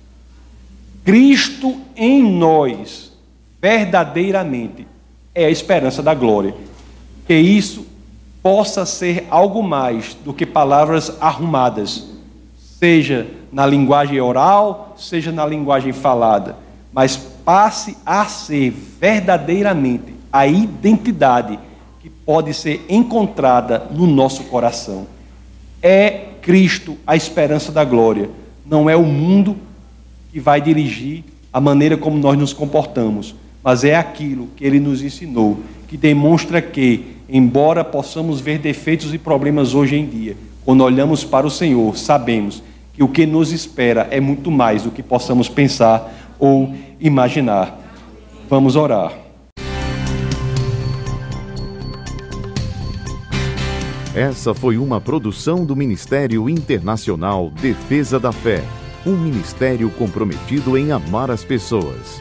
Cristo 1.05 1.77
em 1.97 2.23
nós, 2.23 3.10
verdadeiramente, 3.61 4.87
é 5.35 5.45
a 5.45 5.51
esperança 5.51 6.03
da 6.03 6.15
glória. 6.15 6.55
Que 7.27 7.35
isso 7.35 7.87
possa 8.43 8.87
ser 8.87 9.27
algo 9.31 9.63
mais 9.63 10.15
do 10.25 10.33
que 10.33 10.47
palavras 10.47 11.17
arrumadas, 11.21 12.07
seja 12.57 13.27
na 13.53 13.67
linguagem 13.67 14.21
oral, 14.21 14.95
seja 14.97 15.31
na 15.31 15.45
linguagem 15.45 15.93
falada, 15.93 16.57
mas 16.93 17.17
passe 17.17 17.97
a 18.07 18.25
ser 18.27 18.71
verdadeiramente 18.71 20.15
a 20.33 20.47
identidade 20.47 21.59
que 22.01 22.09
pode 22.09 22.55
ser 22.55 22.85
encontrada 22.89 23.87
no 23.91 24.07
nosso 24.07 24.45
coração. 24.45 25.07
É 25.83 26.29
Cristo 26.41 26.97
a 27.07 27.15
esperança 27.15 27.71
da 27.71 27.85
glória, 27.85 28.31
não 28.65 28.89
é 28.89 28.97
o 28.97 29.05
mundo 29.05 29.57
que 30.33 30.41
vai 30.41 30.61
dirigir 30.61 31.25
a 31.53 31.61
maneira 31.61 31.97
como 31.97 32.17
nós 32.17 32.39
nos 32.39 32.53
comportamos, 32.53 33.35
mas 33.63 33.85
é 33.85 33.95
aquilo 33.95 34.49
que 34.57 34.65
ele 34.65 34.81
nos 34.81 35.03
ensinou, 35.03 35.59
que 35.89 35.97
demonstra 35.97 36.63
que 36.63 37.17
embora 37.29 37.85
possamos 37.85 38.41
ver 38.41 38.59
defeitos 38.59 39.15
e 39.15 39.19
problemas 39.19 39.75
hoje 39.75 39.97
em 39.97 40.07
dia, 40.07 40.37
quando 40.65 40.83
olhamos 40.83 41.25
para 41.25 41.47
o 41.47 41.51
Senhor, 41.51 41.97
sabemos 41.97 42.63
que 42.93 43.03
o 43.03 43.09
que 43.09 43.25
nos 43.25 43.53
espera 43.53 44.09
é 44.11 44.21
muito 44.21 44.51
mais 44.51 44.83
do 44.83 44.91
que 44.91 45.03
possamos 45.03 45.49
pensar 45.49 46.13
ou 46.39 46.75
imaginar. 47.01 47.79
Vamos 48.49 48.77
orar. 48.77 49.13
Essa 54.15 54.53
foi 54.53 54.77
uma 54.77 55.01
produção 55.01 55.65
do 55.65 55.77
Ministério 55.77 56.49
Internacional 56.49 57.49
Defesa 57.49 58.19
da 58.19 58.33
Fé, 58.33 58.61
um 59.07 59.17
ministério 59.17 59.89
comprometido 59.91 60.77
em 60.77 60.91
amar 60.91 61.31
as 61.31 61.45
pessoas, 61.45 62.21